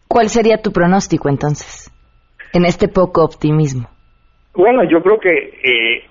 ¿Cuál 0.09 0.29
sería 0.29 0.59
tu 0.61 0.73
pronóstico 0.73 1.29
entonces 1.29 1.91
en 2.53 2.65
este 2.67 2.89
poco 2.89 3.25
optimismo? 3.25 3.89
Bueno, 4.55 4.85
yo 4.85 5.03
creo 5.03 5.19
que 5.19 5.31
eh, 5.31 6.05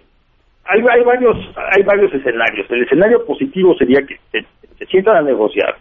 hay, 0.65 0.79
hay 0.89 1.03
varios 1.03 1.37
hay 1.71 1.83
varios 1.83 2.11
escenarios. 2.13 2.65
El 2.69 2.83
escenario 2.83 3.23
positivo 3.25 3.75
sería 3.77 3.99
que 4.01 4.17
se, 4.31 4.45
se 4.79 4.85
sientan 4.87 5.17
a 5.17 5.21
negociar 5.21 5.75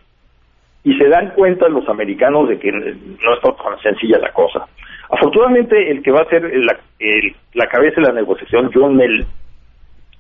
y 0.85 0.97
se 0.99 1.09
dan 1.09 1.31
cuenta 1.35 1.69
los 1.69 1.89
americanos 1.89 2.49
de 2.49 2.59
que 2.59 2.71
no 2.73 3.35
es 3.35 3.41
tan 3.43 3.79
sencilla 3.83 4.19
la 4.19 4.33
cosa. 4.33 4.67
Afortunadamente, 5.11 5.91
el 5.91 6.03
que 6.03 6.11
va 6.13 6.21
a 6.21 6.29
ser 6.29 6.43
la, 6.43 6.79
el- 6.99 7.35
la 7.55 7.67
cabeza 7.69 8.01
de 8.01 8.07
la 8.09 8.13
negociación, 8.13 8.71
John 8.73 8.97
Mel, 8.97 9.27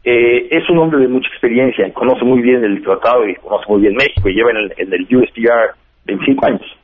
eh, 0.05 0.49
es 0.51 0.69
un 0.71 0.79
hombre 0.79 1.01
de 1.01 1.09
mucha 1.09 1.29
experiencia 1.29 1.93
conoce 1.93 2.25
muy 2.25 2.41
bien 2.41 2.65
el 2.65 2.83
tratado 2.83 3.29
y 3.29 3.35
conoce 3.37 3.65
muy 3.69 3.83
bien 3.83 3.95
México 3.95 4.29
y 4.29 4.35
lleva 4.35 4.51
en 4.51 4.57
el, 4.57 4.73
en 4.79 4.93
el 4.93 5.17
USTR 5.17 5.75
25 6.07 6.47
años. 6.47 6.77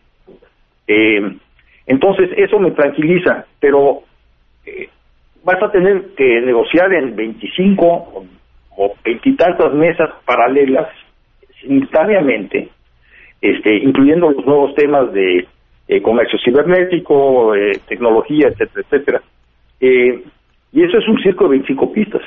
Eh, 0.87 1.37
entonces, 1.87 2.31
eso 2.37 2.59
me 2.59 2.72
tranquiliza, 2.72 3.46
pero 3.61 4.02
eh, 4.66 4.88
vas 5.44 5.62
a 5.62 5.70
tener 5.70 6.14
que 6.16 6.40
negociar 6.42 6.92
en 6.92 7.14
25 7.16 8.24
o- 8.76 8.94
veintitantas 9.05 9.72
mesas 9.72 10.11
paralelas 10.24 10.88
simultáneamente, 11.61 12.68
este, 13.40 13.76
incluyendo 13.76 14.31
los 14.31 14.44
nuevos 14.46 14.74
temas 14.74 15.12
de 15.12 15.46
eh, 15.88 16.02
comercio 16.02 16.38
cibernético, 16.44 17.52
tecnología, 17.88 18.48
etcétera, 18.48 18.83
etcétera. 18.90 19.22
Y 19.81 20.83
eso 20.83 20.98
es 20.98 21.09
un 21.09 21.18
circo 21.22 21.44
de 21.44 21.50
25 21.50 21.92
pistas. 21.92 22.22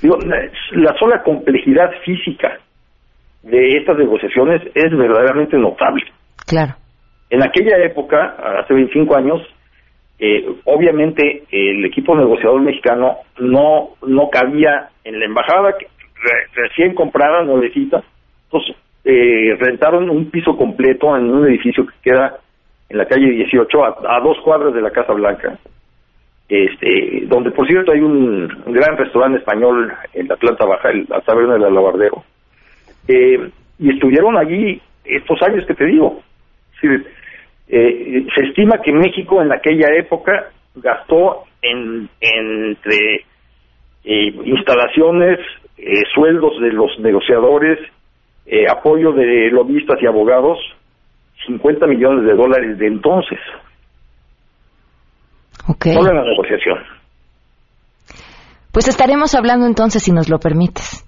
Digo, 0.00 0.16
la, 0.22 0.36
la 0.72 0.94
sola 0.98 1.22
complejidad 1.22 1.90
física 2.04 2.58
de 3.42 3.76
estas 3.78 3.96
negociaciones 3.98 4.62
es 4.74 4.96
verdaderamente 4.96 5.56
notable. 5.56 6.04
Claro. 6.46 6.74
En 7.30 7.42
aquella 7.42 7.76
época, 7.84 8.36
hace 8.60 8.74
25 8.74 9.16
años, 9.16 9.42
eh, 10.18 10.44
obviamente 10.64 11.44
el 11.50 11.84
equipo 11.84 12.16
negociador 12.16 12.60
mexicano 12.60 13.18
no 13.38 13.90
no 14.06 14.30
cabía 14.30 14.88
en 15.04 15.18
la 15.20 15.26
embajada 15.26 15.76
que 15.78 15.86
re- 15.86 16.62
recién 16.62 16.94
comprada, 16.94 17.42
nuevecita, 17.44 18.02
entonces 18.44 18.74
eh, 19.04 19.56
rentaron 19.60 20.10
un 20.10 20.30
piso 20.30 20.56
completo 20.56 21.16
en 21.16 21.30
un 21.30 21.46
edificio 21.46 21.86
que 21.86 22.10
queda 22.10 22.38
en 22.88 22.98
la 22.98 23.06
calle 23.06 23.30
18, 23.30 23.84
a, 23.84 24.16
a 24.16 24.20
dos 24.20 24.38
cuadras 24.42 24.74
de 24.74 24.80
la 24.80 24.90
Casa 24.90 25.12
Blanca, 25.12 25.58
este, 26.48 27.24
donde 27.26 27.50
por 27.50 27.66
cierto 27.66 27.92
hay 27.92 28.00
un, 28.00 28.48
gran 28.66 28.96
restaurante 28.96 29.38
español 29.38 29.92
en 30.14 30.28
la 30.28 30.36
planta 30.36 30.64
baja, 30.64 30.90
el, 30.90 31.06
la 31.08 31.20
taberna 31.20 31.54
del 31.54 31.64
Alabardero, 31.64 32.24
eh, 33.06 33.50
y 33.78 33.90
estuvieron 33.90 34.36
allí 34.36 34.80
estos 35.04 35.40
años 35.42 35.64
que 35.66 35.74
te 35.74 35.84
digo. 35.84 36.22
Eh, 37.70 38.26
se 38.34 38.44
estima 38.46 38.80
que 38.82 38.92
México 38.92 39.42
en 39.42 39.52
aquella 39.52 39.94
época 39.94 40.50
gastó 40.76 41.44
en, 41.60 42.08
entre 42.20 43.26
eh, 44.04 44.34
instalaciones, 44.44 45.38
eh, 45.76 46.02
sueldos 46.14 46.58
de 46.60 46.72
los 46.72 46.98
negociadores, 47.00 47.78
apoyo 48.70 49.12
de 49.12 49.50
lobistas 49.50 50.00
y 50.00 50.06
abogados, 50.06 50.58
50 51.46 51.86
millones 51.86 52.24
de 52.24 52.32
dólares 52.32 52.78
de 52.78 52.86
entonces, 52.86 53.38
Ok. 55.68 55.86
solo 55.92 56.10
en 56.10 56.16
la 56.16 56.24
negociación. 56.24 56.78
Pues 58.72 58.88
estaremos 58.88 59.34
hablando 59.34 59.66
entonces 59.66 60.02
si 60.02 60.12
nos 60.12 60.28
lo 60.28 60.38
permites. 60.38 61.04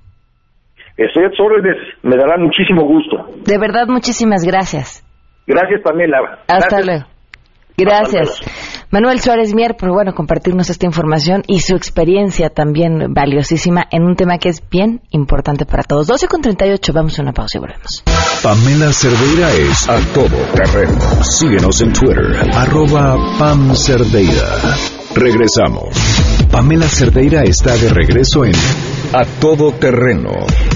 Estoy 0.97 1.25
a 1.25 1.31
tus 1.31 1.41
órdenes, 1.41 1.77
me 2.03 2.17
dará 2.17 2.37
muchísimo 2.37 2.85
gusto. 2.85 3.17
De 3.45 3.59
verdad, 3.59 3.87
muchísimas 3.89 4.45
gracias. 4.45 5.03
Gracias, 5.47 5.81
Pamela. 5.83 6.19
Hasta 6.47 6.77
Gracias. 6.77 6.87
luego. 6.87 7.05
Gracias. 7.77 8.80
Manuel 8.93 9.21
Suárez 9.21 9.55
Mier 9.55 9.77
por 9.77 9.93
bueno 9.93 10.15
compartirnos 10.15 10.69
esta 10.69 10.85
información 10.85 11.45
y 11.47 11.61
su 11.61 11.77
experiencia 11.77 12.51
también 12.51 13.15
valiosísima 13.15 13.87
en 13.89 14.03
un 14.03 14.17
tema 14.17 14.39
que 14.39 14.49
es 14.49 14.61
bien 14.69 15.01
importante 15.11 15.65
para 15.65 15.85
todos. 15.85 16.09
12 16.09 16.27
con 16.27 16.43
38, 16.43 16.93
vamos 16.93 17.17
a 17.17 17.23
una 17.23 17.33
pausa 17.33 17.59
y 17.59 17.61
volvemos. 17.61 18.03
Pamela 18.43 18.93
Cerdeira 18.93 19.53
es 19.53 19.89
a 19.89 19.97
todo 20.13 20.37
terreno. 20.55 20.99
Síguenos 21.23 21.81
en 21.83 21.93
Twitter, 21.93 22.37
arroba 22.53 23.17
Pam 23.39 23.77
Cerdeira. 23.77 24.59
Regresamos. 25.15 25.97
Pamela 26.51 26.89
Cerdeira 26.89 27.45
está 27.45 27.77
de 27.77 27.91
regreso 27.91 28.45
en 28.45 28.55
A 29.13 29.25
Todo 29.41 29.71
Terreno. 29.73 30.33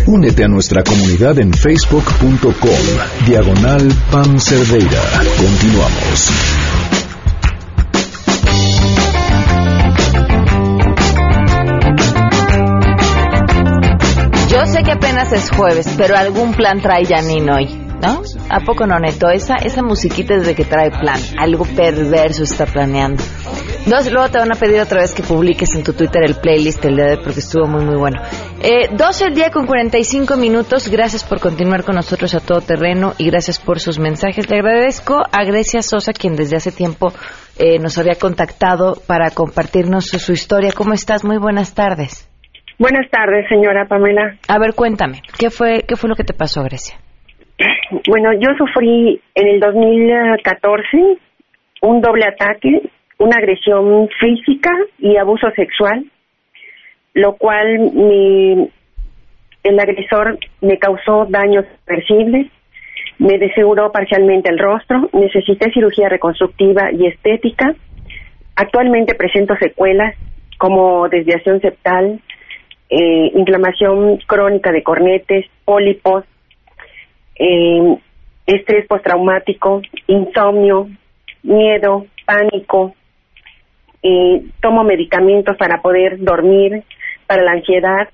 Únete 0.07 0.45
a 0.45 0.49
nuestra 0.49 0.85
comunidad 0.85 1.39
en 1.41 1.53
facebook.com. 1.53 3.27
Diagonal 3.27 3.93
Pam 4.13 4.39
Cerdeira. 4.39 5.03
Continuamos. 5.37 7.04
Yo 14.49 14.67
sé 14.67 14.83
que 14.85 14.93
apenas 14.93 15.33
es 15.33 15.51
jueves, 15.51 15.89
pero 15.97 16.17
algún 16.17 16.55
plan 16.55 16.81
trae 16.81 17.05
Janine 17.05 17.53
hoy, 17.53 17.67
¿no? 18.01 18.23
¿A 18.49 18.61
poco 18.61 18.87
no, 18.87 18.99
Neto? 19.01 19.29
Esa, 19.29 19.57
esa 19.57 19.83
musiquita 19.83 20.35
es 20.35 20.47
de 20.47 20.55
que 20.55 20.65
trae 20.65 20.91
plan. 20.91 21.21
Algo 21.39 21.65
perverso 21.65 22.45
está 22.45 22.65
planeando. 22.65 23.23
Dos, 23.87 24.11
luego 24.11 24.31
te 24.31 24.39
van 24.39 24.51
a 24.51 24.55
pedir 24.55 24.81
otra 24.81 25.03
vez 25.03 25.13
que 25.13 25.23
publiques 25.23 25.75
en 25.75 25.83
tu 25.83 25.93
Twitter 25.93 26.23
el 26.25 26.37
playlist 26.37 26.83
el 26.85 26.97
día 26.97 27.05
de 27.05 27.11
hoy 27.13 27.21
porque 27.23 27.41
estuvo 27.41 27.67
muy, 27.67 27.85
muy 27.85 27.97
bueno. 27.97 28.23
Eh, 28.63 28.89
12 28.91 29.25
el 29.27 29.35
día 29.35 29.51
con 29.51 29.67
45 29.67 30.37
minutos. 30.37 30.89
Gracias 30.89 31.23
por 31.25 31.41
continuar 31.41 31.85
con 31.85 31.97
nosotros 31.97 32.35
a 32.35 32.41
todo 32.41 32.63
terreno 32.63 33.13
y 33.19 33.27
gracias 33.27 33.59
por 33.59 33.81
sus 33.81 33.99
mensajes. 33.99 34.49
Le 34.49 34.57
agradezco 34.57 35.23
a 35.31 35.45
Grecia 35.45 35.83
Sosa, 35.83 36.13
quien 36.13 36.35
desde 36.35 36.57
hace 36.57 36.73
tiempo 36.73 37.13
eh, 37.59 37.79
nos 37.79 37.99
había 37.99 38.15
contactado 38.15 38.95
para 39.07 39.31
compartirnos 39.31 40.07
su, 40.07 40.19
su 40.19 40.33
historia. 40.33 40.73
¿Cómo 40.77 40.93
estás? 40.93 41.25
Muy 41.25 41.39
buenas 41.39 41.75
tardes. 41.75 42.31
Buenas 42.79 43.09
tardes, 43.11 43.47
señora 43.49 43.87
Pamela. 43.87 44.37
A 44.49 44.59
ver, 44.59 44.75
cuéntame, 44.75 45.23
¿qué 45.39 45.51
fue, 45.51 45.85
qué 45.87 45.95
fue 45.95 46.09
lo 46.09 46.17
que 46.17 46.25
te 46.25 46.35
pasó, 46.35 46.63
Grecia? 46.63 46.97
Bueno, 48.09 48.33
yo 48.33 48.51
sufrí 48.59 49.21
en 49.37 49.49
el 49.49 49.61
2014 49.61 51.19
un 51.83 52.01
doble 52.01 52.25
ataque, 52.25 52.91
una 53.19 53.37
agresión 53.37 54.09
física 54.19 54.71
y 54.99 55.17
abuso 55.17 55.49
sexual, 55.55 56.05
lo 57.13 57.37
cual 57.37 57.79
mi, 57.95 58.69
el 59.63 59.79
agresor 59.79 60.39
me 60.61 60.79
causó 60.79 61.27
daños 61.29 61.65
irreversibles, 61.87 62.51
me 63.19 63.39
desfiguró 63.39 63.93
parcialmente 63.93 64.51
el 64.51 64.59
rostro, 64.59 65.09
necesité 65.13 65.71
cirugía 65.73 66.09
reconstructiva 66.09 66.91
y 66.93 67.07
estética. 67.07 67.75
Actualmente 68.57 69.15
presento 69.15 69.57
secuelas 69.57 70.15
como 70.59 71.09
desviación 71.09 71.61
septal, 71.61 72.21
eh, 72.91 73.33
inflamación 73.35 74.19
crónica 74.27 74.73
de 74.73 74.83
cornetes, 74.83 75.47
pólipos, 75.65 76.25
eh, 77.37 77.97
estrés 78.47 78.87
postraumático, 78.87 79.83
insomnio, 80.07 80.89
miedo, 81.43 82.07
pánico. 82.25 82.95
Eh, 84.03 84.43
tomo 84.61 84.85
medicamentos 84.85 85.57
para 85.57 85.81
poder 85.81 86.19
dormir, 86.23 86.83
para 87.27 87.43
la 87.43 87.53
ansiedad. 87.53 88.09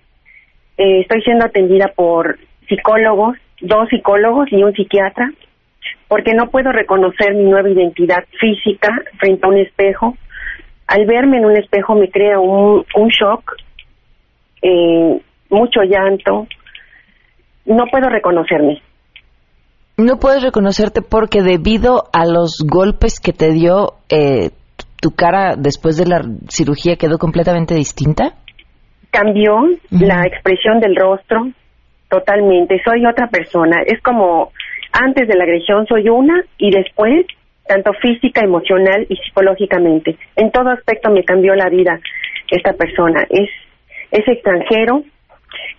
Eh, 0.76 1.00
estoy 1.00 1.22
siendo 1.22 1.46
atendida 1.46 1.88
por 1.88 2.38
psicólogos, 2.68 3.36
dos 3.60 3.88
psicólogos 3.88 4.52
y 4.52 4.62
un 4.62 4.72
psiquiatra, 4.72 5.30
porque 6.08 6.34
no 6.34 6.50
puedo 6.50 6.72
reconocer 6.72 7.34
mi 7.34 7.44
nueva 7.44 7.68
identidad 7.68 8.24
física 8.38 8.88
frente 9.18 9.46
a 9.46 9.48
un 9.48 9.58
espejo. 9.58 10.16
Al 10.86 11.06
verme 11.06 11.38
en 11.38 11.44
un 11.44 11.56
espejo 11.56 11.94
me 11.94 12.10
crea 12.10 12.38
un, 12.40 12.84
un 12.96 13.08
shock 13.08 13.56
eh, 14.62 15.20
mucho 15.48 15.82
llanto. 15.82 16.46
No 17.66 17.84
puedo 17.90 18.08
reconocerme. 18.08 18.82
No 19.96 20.16
puedes 20.18 20.42
reconocerte 20.42 21.02
porque 21.02 21.42
debido 21.42 22.04
a 22.12 22.24
los 22.24 22.64
golpes 22.66 23.20
que 23.20 23.32
te 23.32 23.52
dio, 23.52 23.94
eh, 24.08 24.50
tu 25.00 25.10
cara 25.10 25.56
después 25.56 25.96
de 25.96 26.06
la 26.06 26.22
cirugía 26.48 26.96
quedó 26.96 27.18
completamente 27.18 27.74
distinta. 27.74 28.34
Cambió 29.10 29.56
la 29.90 30.24
expresión 30.26 30.80
del 30.80 30.96
rostro 30.96 31.50
totalmente. 32.10 32.82
Soy 32.84 33.06
otra 33.06 33.28
persona. 33.28 33.82
Es 33.86 34.02
como 34.02 34.52
antes 34.92 35.26
de 35.26 35.36
la 35.36 35.44
agresión 35.44 35.86
soy 35.86 36.08
una 36.08 36.44
y 36.58 36.70
después 36.70 37.26
tanto 37.66 37.92
física, 37.94 38.42
emocional 38.42 39.06
y 39.08 39.16
psicológicamente. 39.16 40.16
En 40.36 40.50
todo 40.50 40.70
aspecto 40.70 41.10
me 41.10 41.24
cambió 41.24 41.54
la 41.54 41.68
vida 41.68 42.00
esta 42.50 42.72
persona. 42.72 43.24
Es 43.30 43.48
es 44.10 44.26
extranjero, 44.26 45.04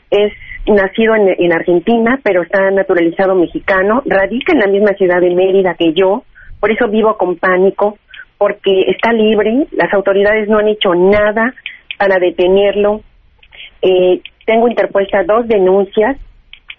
es 0.10 0.34
nacido 0.67 1.15
en, 1.15 1.36
en, 1.38 1.54
Argentina, 1.54 2.20
pero 2.24 2.44
está 2.44 2.72
naturalizado 2.72 3.36
mexicano, 3.36 4.02
radica 4.06 4.54
en 4.54 4.60
la 4.60 4.67
misma 4.67 4.94
ciudad 4.94 5.20
de 5.20 5.36
Mérida 5.36 5.74
que 5.74 5.94
yo, 5.94 6.24
por 6.60 6.72
eso 6.72 6.88
vivo 6.88 7.17
con 7.17 7.38
pánico, 7.38 7.98
porque 8.38 8.86
está 8.88 9.12
libre, 9.12 9.67
las 9.72 9.94
autoridades 9.94 10.48
no 10.48 10.60
han 10.60 10.67
hecho 10.67 10.96
nada 10.96 11.54
para 11.98 12.20
detenerlo. 12.20 13.02
Eh, 13.82 14.22
tengo 14.52 14.68
interpuestas 14.68 15.26
dos 15.26 15.48
denuncias, 15.48 16.18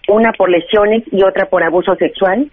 una 0.07 0.31
por 0.37 0.47
lesiones 0.47 1.03
y 1.11 1.23
otra 1.23 1.47
por 1.47 1.63
abuso 1.63 1.95
sexual. 1.95 2.51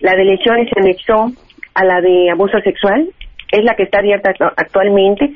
La 0.00 0.12
de 0.12 0.24
lesiones 0.24 0.70
se 0.72 0.80
anexó 0.80 1.26
a 1.74 1.84
la 1.84 2.00
de 2.00 2.30
abuso 2.30 2.58
sexual, 2.64 3.06
es 3.52 3.64
la 3.64 3.74
que 3.74 3.82
está 3.82 3.98
abierta 3.98 4.32
actualmente, 4.56 5.28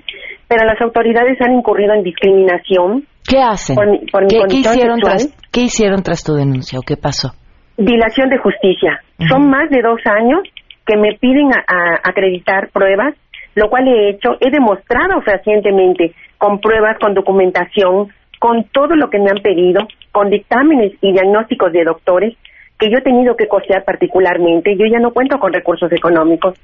pero 0.48 0.64
las 0.64 0.80
autoridades 0.80 1.36
han 1.42 1.52
incurrido 1.52 1.92
en 1.92 2.02
discriminación. 2.02 3.04
¿Qué 3.28 3.38
hacen? 3.38 3.76
Por 3.76 3.86
por 4.10 4.22
mi 4.22 4.28
¿Qué, 4.28 4.40
¿qué 4.48 4.56
hicieron 4.56 4.96
sexual. 4.96 5.18
tras, 5.18 5.50
¿Qué 5.52 5.60
hicieron 5.60 6.02
tras 6.02 6.24
tu 6.24 6.32
denuncia 6.34 6.78
o 6.78 6.82
qué 6.82 6.96
pasó? 6.96 7.32
Dilación 7.76 8.30
de 8.30 8.38
justicia. 8.38 9.00
Son 9.28 9.50
más 9.50 9.68
de 9.68 9.82
dos 9.82 10.00
años 10.06 10.40
que 10.86 10.96
me 10.96 11.14
piden 11.20 11.52
a, 11.52 11.60
a 11.68 12.08
acreditar 12.08 12.70
pruebas, 12.72 13.14
lo 13.54 13.68
cual 13.68 13.86
he 13.86 14.10
hecho, 14.10 14.30
he 14.40 14.50
demostrado 14.50 15.20
fehacientemente 15.20 16.14
con 16.38 16.58
pruebas, 16.58 16.96
con 16.98 17.12
documentación, 17.12 18.08
con 18.40 18.64
todo 18.72 18.96
lo 18.96 19.10
que 19.10 19.18
me 19.18 19.30
han 19.30 19.42
pedido, 19.42 19.86
con 20.10 20.30
dictámenes 20.30 20.94
y 21.02 21.12
diagnósticos 21.12 21.70
de 21.72 21.84
doctores 21.84 22.34
que 22.78 22.90
yo 22.90 22.96
he 22.96 23.02
tenido 23.02 23.36
que 23.36 23.46
costear 23.46 23.84
particularmente. 23.84 24.76
Yo 24.76 24.86
ya 24.86 24.98
no 24.98 25.12
cuento 25.12 25.38
con 25.38 25.52
recursos 25.52 25.92
económicos. 25.92 26.58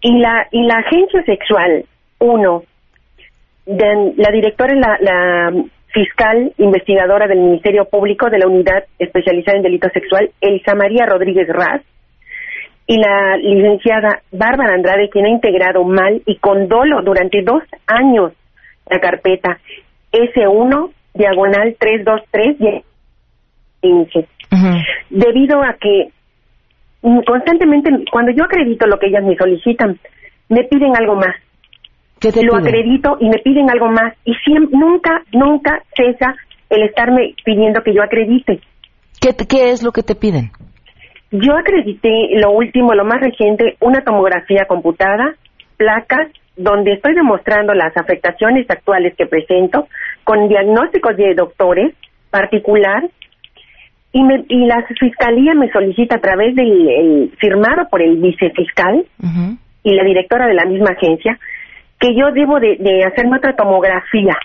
Y 0.00 0.18
la, 0.18 0.48
y 0.50 0.62
la 0.62 0.78
agencia 0.78 1.22
sexual, 1.24 1.84
uno, 2.18 2.62
de, 3.66 4.14
la 4.16 4.30
directora 4.32 4.72
es 4.72 4.80
la, 4.80 4.96
la 5.00 5.62
fiscal 5.92 6.52
investigadora 6.56 7.28
del 7.28 7.40
Ministerio 7.40 7.84
Público 7.84 8.30
de 8.30 8.38
la 8.38 8.46
Unidad 8.46 8.84
Especializada 8.98 9.58
en 9.58 9.64
Delito 9.64 9.90
Sexual, 9.90 10.30
Elsa 10.40 10.74
María 10.74 11.04
Rodríguez 11.04 11.48
Raz, 11.48 11.82
y 12.86 12.96
la 12.96 13.36
licenciada 13.36 14.22
Bárbara 14.32 14.72
Andrade, 14.72 15.10
quien 15.10 15.26
ha 15.26 15.28
integrado 15.28 15.84
mal 15.84 16.22
y 16.24 16.38
con 16.38 16.66
dolo 16.66 17.02
durante 17.02 17.42
dos 17.42 17.62
años 17.86 18.32
la 18.88 18.98
carpeta 19.00 19.58
S1, 20.12 20.90
diagonal 21.14 21.76
323 21.78 22.84
y 23.82 24.06
15. 24.06 24.28
Debido 25.10 25.62
a 25.62 25.74
que 25.80 26.08
mm, 27.02 27.20
constantemente, 27.26 27.90
cuando 28.10 28.32
yo 28.32 28.44
acredito 28.44 28.86
lo 28.86 28.98
que 28.98 29.06
ellas 29.06 29.24
me 29.24 29.36
solicitan, 29.36 29.98
me 30.48 30.64
piden 30.64 30.96
algo 30.96 31.16
más. 31.16 31.34
¿Qué 32.20 32.30
te 32.30 32.44
lo 32.44 32.52
piden? 32.52 32.68
acredito 32.68 33.16
y 33.20 33.28
me 33.28 33.38
piden 33.38 33.70
algo 33.70 33.88
más. 33.88 34.14
Y 34.24 34.34
siempre, 34.44 34.78
nunca, 34.78 35.22
nunca 35.32 35.82
cesa 35.96 36.34
el 36.70 36.82
estarme 36.84 37.34
pidiendo 37.44 37.82
que 37.82 37.94
yo 37.94 38.02
acredite. 38.02 38.60
¿Qué, 39.20 39.34
¿Qué 39.48 39.70
es 39.70 39.82
lo 39.82 39.92
que 39.92 40.02
te 40.02 40.14
piden? 40.14 40.50
Yo 41.30 41.56
acredité 41.56 42.28
lo 42.34 42.50
último, 42.50 42.92
lo 42.92 43.04
más 43.04 43.20
reciente, 43.20 43.76
una 43.80 44.02
tomografía 44.04 44.66
computada, 44.68 45.34
placas, 45.78 46.28
donde 46.56 46.92
estoy 46.92 47.14
demostrando 47.14 47.74
las 47.74 47.96
afectaciones 47.96 48.68
actuales 48.68 49.14
que 49.16 49.26
presento, 49.26 49.88
con 50.24 50.48
diagnósticos 50.48 51.16
de 51.16 51.34
doctores 51.34 51.94
particular, 52.30 53.04
y, 54.12 54.22
me, 54.22 54.44
y 54.48 54.66
la 54.66 54.84
fiscalía 54.98 55.54
me 55.54 55.70
solicita 55.70 56.16
a 56.16 56.20
través 56.20 56.54
del 56.54 56.88
el 56.88 57.32
firmado 57.38 57.88
por 57.88 58.02
el 58.02 58.16
vicefiscal 58.16 59.06
y 59.82 59.94
la 59.94 60.04
directora 60.04 60.46
de 60.46 60.54
la 60.54 60.66
misma 60.66 60.90
agencia, 60.90 61.38
que 61.98 62.14
yo 62.14 62.30
debo 62.32 62.60
de, 62.60 62.76
de 62.76 63.04
hacerme 63.04 63.38
otra 63.38 63.54
tomografía, 63.56 64.36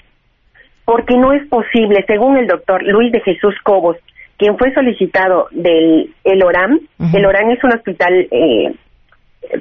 porque 0.86 1.18
no 1.18 1.34
es 1.34 1.46
posible, 1.50 2.04
según 2.08 2.38
el 2.38 2.48
doctor 2.48 2.82
Luis 2.84 3.12
de 3.12 3.20
Jesús 3.22 3.56
Cobos, 3.64 3.98
quien 4.38 4.58
fue 4.58 4.74
solicitado 4.74 5.48
del 5.52 6.14
el 6.24 6.44
ORAM, 6.44 6.80
el 7.14 7.26
ORAM 7.26 7.50
es 7.52 7.64
un 7.64 7.74
hospital 7.74 8.28
eh, 8.32 8.74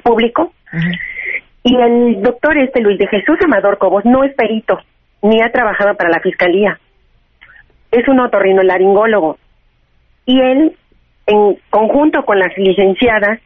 público, 0.03 0.53
y 1.69 1.75
el 1.75 2.21
doctor 2.21 2.57
este 2.57 2.81
Luis 2.81 2.97
de 2.97 3.07
Jesús 3.07 3.37
Amador 3.43 3.77
Cobos 3.77 4.05
no 4.05 4.23
es 4.23 4.33
perito, 4.35 4.79
ni 5.21 5.41
ha 5.41 5.51
trabajado 5.51 5.95
para 5.95 6.09
la 6.09 6.19
fiscalía, 6.21 6.79
es 7.91 8.07
un 8.07 8.19
otorrinolaringólogo, 8.21 9.37
y 10.25 10.39
él, 10.39 10.75
en 11.25 11.57
conjunto 11.69 12.23
con 12.23 12.39
las 12.39 12.55
licenciadas, 12.57 13.39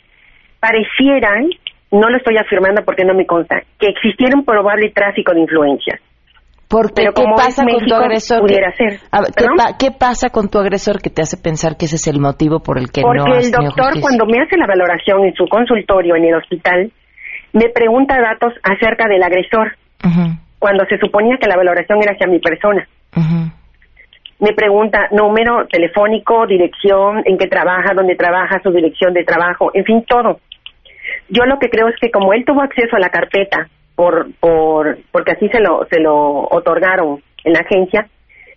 parecieran, 0.59 1.49
no 1.91 2.09
lo 2.09 2.17
estoy 2.17 2.37
afirmando 2.37 2.83
porque 2.85 3.03
no 3.05 3.13
me 3.15 3.25
consta, 3.25 3.61
que 3.79 3.87
existiera 3.87 4.37
un 4.37 4.45
probable 4.45 4.91
tráfico 4.91 5.33
de 5.33 5.41
influencias. 5.41 5.99
Porque, 6.69 6.93
Pero 7.03 7.13
¿qué 7.13 7.23
como 7.23 7.35
pasa 7.35 7.65
con 7.65 7.85
tu 7.85 7.93
agresor? 7.95 8.47
que- 8.47 8.55
ser. 8.77 8.99
A 9.11 9.25
¿qué, 9.25 9.31
¿Perdón? 9.35 9.57
pa- 9.57 9.77
qué 9.77 9.91
pasa 9.91 10.29
con 10.29 10.47
tu 10.49 10.57
agresor 10.57 11.01
que 11.01 11.09
te 11.09 11.21
hace 11.21 11.35
pensar 11.35 11.75
que 11.75 11.85
ese 11.85 11.97
es 11.97 12.07
el 12.07 12.21
motivo 12.21 12.61
por 12.61 12.77
el 12.77 12.91
que 12.91 13.01
Porque 13.01 13.17
no 13.17 13.25
has 13.35 13.45
el 13.45 13.51
doctor, 13.51 13.99
cuando 13.99 14.25
me 14.25 14.39
hace 14.41 14.55
la 14.57 14.67
valoración 14.67 15.25
en 15.25 15.33
su 15.33 15.45
consultorio 15.47 16.15
en 16.15 16.25
el 16.25 16.35
hospital, 16.35 16.89
me 17.53 17.69
pregunta 17.69 18.19
datos 18.19 18.53
acerca 18.63 19.07
del 19.07 19.23
agresor. 19.23 19.75
cuando 20.59 20.85
se 20.85 20.99
suponía 20.99 21.37
que 21.37 21.47
la 21.47 21.57
valoración 21.57 22.03
era 22.03 22.11
hacia 22.11 22.27
mi 22.27 22.39
persona. 22.39 22.87
Me 24.39 24.53
pregunta 24.53 25.07
número 25.11 25.67
telefónico, 25.67 26.45
dirección, 26.47 27.23
en 27.25 27.37
qué 27.37 27.47
trabaja, 27.47 27.93
dónde 27.95 28.15
trabaja, 28.15 28.61
su 28.61 28.71
dirección 28.71 29.13
de 29.13 29.23
trabajo, 29.23 29.71
en 29.73 29.85
fin, 29.85 30.03
todo. 30.07 30.39
Yo 31.29 31.45
lo 31.45 31.57
que 31.59 31.69
creo 31.69 31.87
es 31.87 31.95
que 31.99 32.11
como 32.11 32.33
él 32.33 32.43
tuvo 32.45 32.61
acceso 32.61 32.95
a 32.95 32.99
la 32.99 33.09
carpeta 33.09 33.69
por, 33.95 34.33
por, 34.39 34.99
porque 35.11 35.31
así 35.31 35.47
se 35.49 35.59
lo, 35.59 35.85
se 35.89 35.99
lo 35.99 36.47
otorgaron 36.49 37.21
en 37.43 37.53
la 37.53 37.59
agencia, 37.59 38.07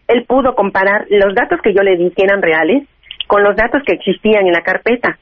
él 0.09 0.24
pudo 0.26 0.55
comparar 0.55 1.07
los 1.09 1.34
datos 1.34 1.61
que 1.62 1.72
yo 1.72 1.82
le 1.82 1.97
di, 1.97 2.11
que 2.11 2.24
eran 2.24 2.42
reales, 2.42 2.84
con 3.26 3.42
los 3.42 3.57
datos 3.57 3.82
que 3.86 3.95
existían 3.95 4.47
en 4.47 4.53
la 4.53 4.62
carpeta. 4.62 5.18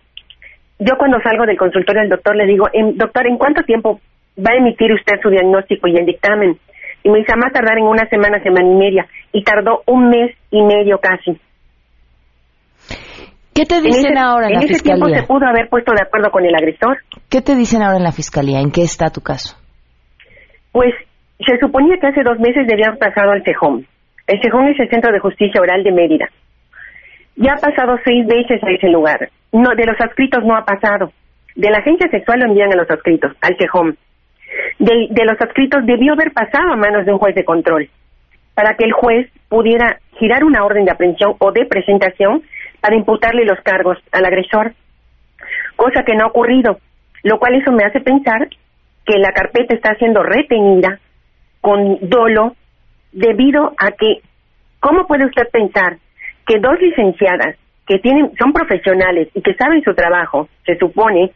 Yo 0.78 0.96
cuando 0.98 1.20
salgo 1.20 1.46
del 1.46 1.56
consultorio 1.56 2.02
del 2.02 2.10
doctor 2.10 2.36
le 2.36 2.46
digo, 2.46 2.66
doctor, 2.94 3.26
¿en 3.26 3.38
cuánto 3.38 3.62
tiempo 3.62 4.00
va 4.38 4.52
a 4.52 4.56
emitir 4.56 4.92
usted 4.92 5.20
su 5.22 5.30
diagnóstico 5.30 5.88
y 5.88 5.96
el 5.96 6.06
dictamen? 6.06 6.58
Y 7.04 7.10
me 7.10 7.18
dice, 7.18 7.32
a 7.32 7.36
más 7.36 7.52
tardar 7.52 7.78
en 7.78 7.84
una 7.84 8.08
semana, 8.08 8.42
semana 8.42 8.68
y 8.68 8.74
media. 8.74 9.06
Y 9.32 9.42
tardó 9.42 9.82
un 9.86 10.08
mes 10.08 10.36
y 10.50 10.62
medio 10.62 10.98
casi. 10.98 11.38
¿Qué 13.54 13.66
te 13.66 13.80
dicen 13.82 14.16
ahora 14.16 14.46
en, 14.46 14.54
la 14.54 14.60
fiscalía? 14.60 14.64
En 14.64 14.70
ese 14.70 14.82
tiempo 14.82 15.08
se 15.08 15.22
pudo 15.26 15.46
haber 15.46 15.68
puesto 15.68 15.92
de 15.92 16.02
acuerdo 16.02 16.30
con 16.30 16.44
el 16.44 16.54
agresor. 16.54 16.98
¿Qué 17.28 17.42
te 17.42 17.54
dicen 17.54 17.82
ahora 17.82 17.98
en 17.98 18.04
la 18.04 18.12
fiscalía? 18.12 18.60
¿En 18.60 18.70
qué 18.70 18.82
está 18.82 19.10
tu 19.10 19.20
caso? 19.20 19.56
Pues 20.70 20.94
se 21.46 21.58
suponía 21.58 21.98
que 22.00 22.06
hace 22.06 22.22
dos 22.22 22.38
meses 22.38 22.66
debían 22.66 22.96
pasado 22.96 23.32
al 23.32 23.44
Cejón. 23.44 23.86
El 24.26 24.40
Cejón 24.40 24.68
es 24.68 24.80
el 24.80 24.88
Centro 24.88 25.12
de 25.12 25.18
Justicia 25.18 25.60
Oral 25.60 25.82
de 25.82 25.92
Mérida. 25.92 26.26
Ya 27.36 27.52
ha 27.52 27.60
pasado 27.60 27.96
seis 28.04 28.26
veces 28.26 28.62
a 28.62 28.70
ese 28.70 28.88
lugar. 28.88 29.28
No, 29.52 29.74
de 29.74 29.86
los 29.86 30.00
adscritos 30.00 30.44
no 30.44 30.56
ha 30.56 30.64
pasado. 30.64 31.12
De 31.54 31.70
la 31.70 31.78
agencia 31.78 32.08
sexual 32.10 32.40
lo 32.40 32.46
envían 32.46 32.72
a 32.72 32.76
los 32.76 32.90
adscritos, 32.90 33.32
al 33.40 33.56
Cejón. 33.58 33.96
De, 34.78 35.08
de 35.10 35.24
los 35.24 35.40
adscritos 35.40 35.84
debió 35.84 36.14
haber 36.14 36.32
pasado 36.32 36.72
a 36.72 36.76
manos 36.76 37.04
de 37.04 37.12
un 37.12 37.18
juez 37.18 37.34
de 37.34 37.44
control 37.44 37.88
para 38.54 38.74
que 38.76 38.84
el 38.84 38.92
juez 38.92 39.30
pudiera 39.48 39.98
girar 40.18 40.44
una 40.44 40.64
orden 40.64 40.84
de 40.84 40.92
aprehensión 40.92 41.34
o 41.38 41.52
de 41.52 41.66
presentación 41.66 42.42
para 42.80 42.96
imputarle 42.96 43.44
los 43.44 43.60
cargos 43.60 43.98
al 44.12 44.24
agresor, 44.24 44.72
cosa 45.76 46.02
que 46.04 46.14
no 46.14 46.24
ha 46.24 46.28
ocurrido, 46.28 46.78
lo 47.22 47.38
cual 47.38 47.54
eso 47.54 47.72
me 47.72 47.84
hace 47.84 48.00
pensar 48.00 48.48
que 49.06 49.18
la 49.18 49.32
carpeta 49.32 49.74
está 49.74 49.94
siendo 49.94 50.22
retenida 50.22 50.98
con 51.60 51.98
dolo 52.02 52.56
debido 53.12 53.72
a 53.78 53.92
que, 53.92 54.20
¿cómo 54.80 55.06
puede 55.06 55.26
usted 55.26 55.48
pensar 55.50 55.98
que 56.46 56.58
dos 56.58 56.80
licenciadas 56.80 57.56
que 57.86 57.98
tienen, 57.98 58.32
son 58.38 58.52
profesionales 58.52 59.28
y 59.34 59.42
que 59.42 59.54
saben 59.54 59.82
su 59.82 59.94
trabajo, 59.94 60.48
se 60.64 60.76
supone, 60.76 61.32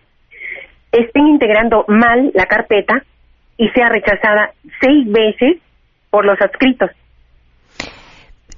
estén 0.92 1.26
integrando 1.26 1.84
mal 1.88 2.30
la 2.34 2.46
carpeta 2.46 3.02
y 3.56 3.68
sea 3.70 3.88
rechazada 3.88 4.52
seis 4.80 5.06
veces 5.10 5.60
por 6.10 6.24
los 6.24 6.40
adscritos? 6.40 6.90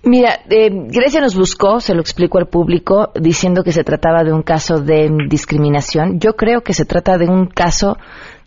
Mira, 0.05 0.39
eh, 0.49 0.71
Grecia 0.71 1.21
nos 1.21 1.37
buscó, 1.37 1.81
se 1.81 1.95
lo 1.95 2.01
explico 2.01 2.39
al 2.39 2.47
público, 2.47 3.11
diciendo 3.15 3.65
que 3.65 3.73
se 3.73 3.83
trataba 3.83 4.23
de 4.23 4.33
un 4.33 4.43
caso 4.43 4.81
de 4.81 5.11
discriminación. 5.29 6.21
Yo 6.21 6.35
creo 6.35 6.63
que 6.63 6.73
se 6.73 6.85
trata 6.85 7.19
de 7.19 7.29
un 7.29 7.47
caso 7.47 7.97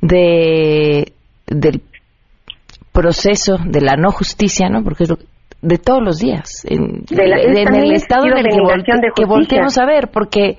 de 0.01 1.13
del 1.45 1.81
proceso 2.93 3.57
de 3.63 3.81
la 3.81 3.95
no 3.95 4.11
justicia, 4.11 4.69
¿no? 4.69 4.83
Porque 4.83 5.03
es 5.03 5.09
lo, 5.09 5.17
de 5.61 5.77
todos 5.77 6.01
los 6.03 6.17
días, 6.17 6.65
en, 6.65 7.05
el 7.09 7.91
estado 7.93 8.25
en 8.25 8.37
el 8.37 8.45
que, 8.45 8.97
que 9.15 9.25
volteemos 9.25 9.77
a 9.77 9.85
ver, 9.85 10.09
porque 10.11 10.57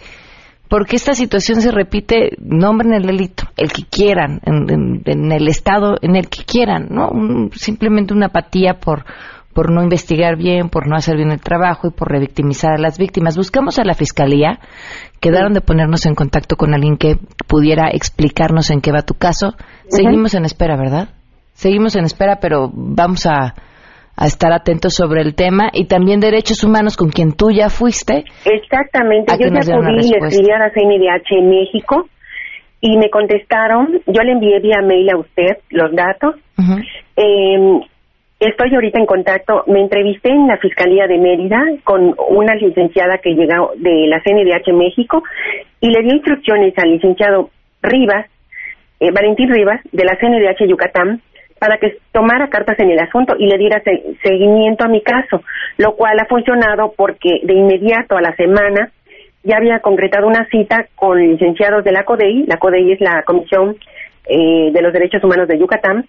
porque 0.69 0.97
esta 0.97 1.13
situación 1.13 1.61
se 1.61 1.71
repite, 1.71 2.31
nombren 2.39 2.95
el 2.95 3.03
delito, 3.03 3.45
el 3.59 3.71
que 3.71 3.83
quieran, 3.85 4.41
en, 4.47 5.03
en 5.05 5.31
el 5.31 5.49
estado 5.49 5.97
en 6.01 6.17
el 6.17 6.29
que 6.29 6.45
quieran, 6.45 6.87
¿no? 6.89 7.11
simplemente 7.53 8.15
una 8.15 8.27
apatía 8.27 8.81
por 8.81 9.05
por 9.53 9.71
no 9.71 9.83
investigar 9.83 10.37
bien, 10.37 10.69
por 10.71 10.89
no 10.89 10.97
hacer 10.97 11.17
bien 11.17 11.31
el 11.31 11.41
trabajo 11.41 11.89
y 11.89 11.91
por 11.91 12.11
revictimizar 12.11 12.73
a 12.73 12.79
las 12.79 12.99
víctimas. 12.99 13.37
Buscamos 13.37 13.79
a 13.79 13.85
la 13.85 13.95
fiscalía, 13.95 14.61
quedaron 15.21 15.53
de 15.53 15.61
ponernos 15.61 16.07
en 16.07 16.15
contacto 16.15 16.57
con 16.57 16.75
alguien 16.75 16.97
que 16.97 17.19
pudiera 17.47 17.91
explicarnos 17.91 18.71
en 18.71 18.81
qué 18.81 18.93
va 18.93 19.03
tu 19.03 19.15
caso. 19.15 19.55
Seguimos 19.89 20.35
en 20.35 20.45
espera, 20.45 20.77
¿verdad? 20.77 21.11
Seguimos 21.53 21.97
en 21.97 22.05
espera, 22.05 22.39
pero 22.41 22.71
vamos 22.73 23.27
a, 23.27 23.55
estar 24.17 24.53
atentos 24.53 24.95
sobre 24.95 25.23
el 25.23 25.35
tema 25.35 25.71
y 25.73 25.87
también 25.87 26.21
derechos 26.21 26.63
humanos 26.65 26.97
con 26.97 27.11
quien 27.11 27.33
tú 27.33 27.51
ya 27.51 27.69
fuiste. 27.71 28.25
Exactamente, 28.45 29.33
yo 29.39 29.49
ya 29.49 29.75
acudí 29.75 30.07
y 30.07 30.11
le 30.11 30.19
escribí 30.19 30.51
a 30.51 30.59
la 30.59 30.71
CNDH 30.71 31.39
en 31.39 31.49
México 31.49 32.07
y 32.81 32.97
me 32.97 33.11
contestaron, 33.11 34.01
yo 34.07 34.23
le 34.23 34.33
envié 34.33 34.61
vía 34.61 34.81
mail 34.83 35.11
a 35.11 35.19
usted 35.19 35.59
los 35.71 35.95
datos. 35.95 36.37
Estoy 38.43 38.75
ahorita 38.75 38.99
en 38.99 39.07
contacto, 39.07 39.63
me 39.69 39.81
entrevisté 39.81 40.31
en 40.31 40.49
la 40.49 40.57
Fiscalía 40.57 41.07
de 41.07 41.17
Mérida 41.17 41.63
con 41.85 42.13
una 42.29 42.57
licenciada 42.57 43.19
que 43.19 43.35
llegó 43.35 43.71
de 43.77 44.09
la 44.09 44.21
CNDH 44.21 44.73
México 44.73 45.23
y 45.81 45.91
le 45.91 46.03
dio 46.03 46.15
instrucciones 46.15 46.75
al 46.77 46.91
licenciado 46.91 47.51
Rivas, 47.83 48.27
eh, 48.99 49.13
Valentín 49.13 49.49
Rivas, 49.49 49.81
de 49.93 50.05
la 50.05 50.17
CNDH 50.17 50.69
Yucatán, 50.69 51.23
para 51.63 51.79
que 51.79 51.99
tomara 52.11 52.49
cartas 52.49 52.77
en 52.81 52.91
el 52.91 52.99
asunto 52.99 53.37
y 53.39 53.47
le 53.47 53.57
diera 53.57 53.81
seguimiento 54.21 54.85
a 54.85 54.89
mi 54.89 55.01
caso, 55.01 55.45
lo 55.77 55.95
cual 55.95 56.19
ha 56.19 56.25
funcionado 56.25 56.93
porque 56.97 57.39
de 57.45 57.53
inmediato 57.53 58.17
a 58.17 58.21
la 58.21 58.35
semana 58.35 58.91
ya 59.45 59.59
había 59.59 59.79
concretado 59.79 60.27
una 60.27 60.45
cita 60.47 60.89
con 60.97 61.21
licenciados 61.21 61.85
de 61.85 61.93
la 61.93 62.03
CODEI, 62.03 62.47
la 62.49 62.57
CODEI 62.57 62.95
es 62.95 63.01
la 63.01 63.23
Comisión 63.23 63.77
eh, 64.27 64.73
de 64.73 64.83
los 64.83 64.93
Derechos 64.93 65.23
Humanos 65.23 65.47
de 65.47 65.61
Yucatán, 65.61 66.05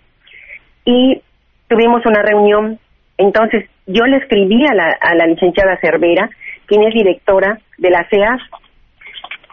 y 0.86 1.22
tuvimos 1.68 2.04
una 2.08 2.24
reunión, 2.24 2.80
entonces 3.20 3.70
yo 3.86 4.08
le 4.08 4.18
escribí 4.18 4.66
a 4.66 4.74
la, 4.74 5.28
licenciada 5.28 5.78
Cervera, 5.82 6.32
quien 6.66 6.82
es 6.82 6.95
directora 6.95 7.60
de 7.78 7.89
la 7.91 8.08
CEA, 8.10 8.39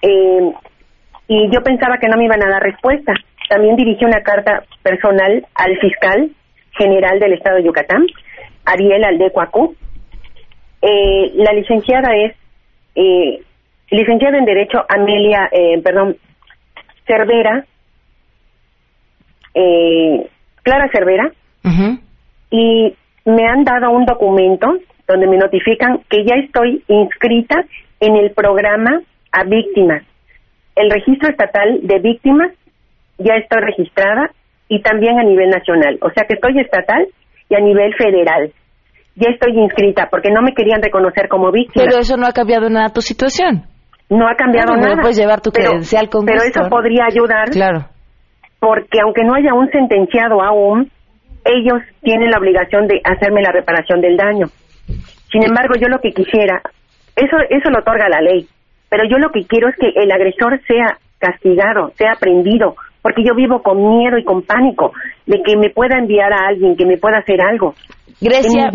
eh, 0.00 0.50
y 1.28 1.50
yo 1.50 1.62
pensaba 1.62 1.98
que 1.98 2.08
no 2.08 2.16
me 2.16 2.24
iban 2.24 2.42
a 2.42 2.48
dar 2.48 2.62
respuesta. 2.62 3.12
También 3.50 3.74
dirigí 3.74 4.04
una 4.04 4.22
carta 4.22 4.62
personal 4.80 5.44
al 5.56 5.76
fiscal 5.80 6.30
general 6.78 7.18
del 7.18 7.32
estado 7.32 7.56
de 7.56 7.64
Yucatán, 7.64 8.06
Ariel 8.64 9.02
Aldecuacú. 9.02 9.74
Eh, 10.80 11.32
la 11.34 11.52
licenciada 11.52 12.14
es 12.14 12.36
eh, 12.94 13.42
licenciada 13.90 14.38
en 14.38 14.44
Derecho 14.44 14.78
Amelia, 14.88 15.48
eh, 15.50 15.82
perdón, 15.82 16.16
Cervera, 17.08 17.64
eh, 19.52 20.28
Clara 20.62 20.88
Cervera, 20.92 21.32
y 22.52 22.94
me 23.24 23.48
han 23.48 23.64
dado 23.64 23.90
un 23.90 24.04
documento 24.04 24.78
donde 25.08 25.26
me 25.26 25.38
notifican 25.38 26.02
que 26.08 26.24
ya 26.24 26.36
estoy 26.36 26.84
inscrita 26.86 27.64
en 27.98 28.14
el 28.14 28.30
programa 28.30 29.02
a 29.32 29.42
víctimas. 29.42 30.04
El 30.76 30.88
registro 30.88 31.28
estatal 31.28 31.80
de 31.82 31.98
víctimas 31.98 32.52
ya 33.20 33.34
estoy 33.36 33.60
registrada 33.60 34.30
y 34.68 34.82
también 34.82 35.18
a 35.18 35.22
nivel 35.22 35.50
nacional. 35.50 35.98
O 36.02 36.10
sea 36.10 36.24
que 36.26 36.34
estoy 36.34 36.58
estatal 36.60 37.06
y 37.48 37.54
a 37.54 37.60
nivel 37.60 37.94
federal. 37.94 38.52
Ya 39.16 39.30
estoy 39.30 39.58
inscrita 39.58 40.08
porque 40.10 40.30
no 40.30 40.42
me 40.42 40.52
querían 40.54 40.82
reconocer 40.82 41.28
como 41.28 41.50
víctima. 41.50 41.84
Pero 41.84 41.98
eso 41.98 42.16
no 42.16 42.26
ha 42.26 42.32
cambiado 42.32 42.70
nada 42.70 42.88
tu 42.88 43.00
situación. 43.00 43.64
No 44.08 44.26
ha 44.28 44.34
cambiado 44.34 44.74
nada. 44.74 44.96
No 44.96 45.02
puedes 45.02 45.18
llevar 45.18 45.40
tu 45.40 45.50
credencial 45.50 46.08
con 46.08 46.24
Pero 46.24 46.42
eso 46.42 46.68
podría 46.68 47.04
ayudar. 47.10 47.50
Claro. 47.50 47.86
Porque 48.58 48.98
aunque 49.04 49.22
no 49.24 49.34
haya 49.34 49.54
un 49.54 49.70
sentenciado 49.70 50.42
aún, 50.42 50.90
ellos 51.44 51.82
tienen 52.02 52.30
la 52.30 52.38
obligación 52.38 52.86
de 52.86 53.00
hacerme 53.04 53.42
la 53.42 53.52
reparación 53.52 54.00
del 54.00 54.16
daño. 54.16 54.46
Sin 55.30 55.44
embargo, 55.44 55.74
yo 55.78 55.88
lo 55.88 56.00
que 56.00 56.10
quisiera, 56.10 56.60
eso, 57.16 57.36
eso 57.48 57.70
lo 57.70 57.80
otorga 57.80 58.08
la 58.08 58.20
ley, 58.20 58.46
pero 58.88 59.04
yo 59.08 59.18
lo 59.18 59.30
que 59.30 59.44
quiero 59.46 59.68
es 59.68 59.76
que 59.76 59.88
el 59.94 60.10
agresor 60.10 60.60
sea 60.66 60.98
castigado, 61.18 61.92
sea 61.96 62.12
aprendido, 62.12 62.74
porque 63.02 63.22
yo 63.24 63.34
vivo 63.34 63.62
con 63.62 63.76
miedo 63.78 64.18
y 64.18 64.24
con 64.24 64.42
pánico 64.42 64.92
de 65.26 65.42
que 65.44 65.56
me 65.56 65.70
pueda 65.70 65.98
enviar 65.98 66.32
a 66.32 66.48
alguien, 66.48 66.76
que 66.76 66.86
me 66.86 66.98
pueda 66.98 67.18
hacer 67.18 67.40
algo. 67.40 67.74
Grecia, 68.20 68.70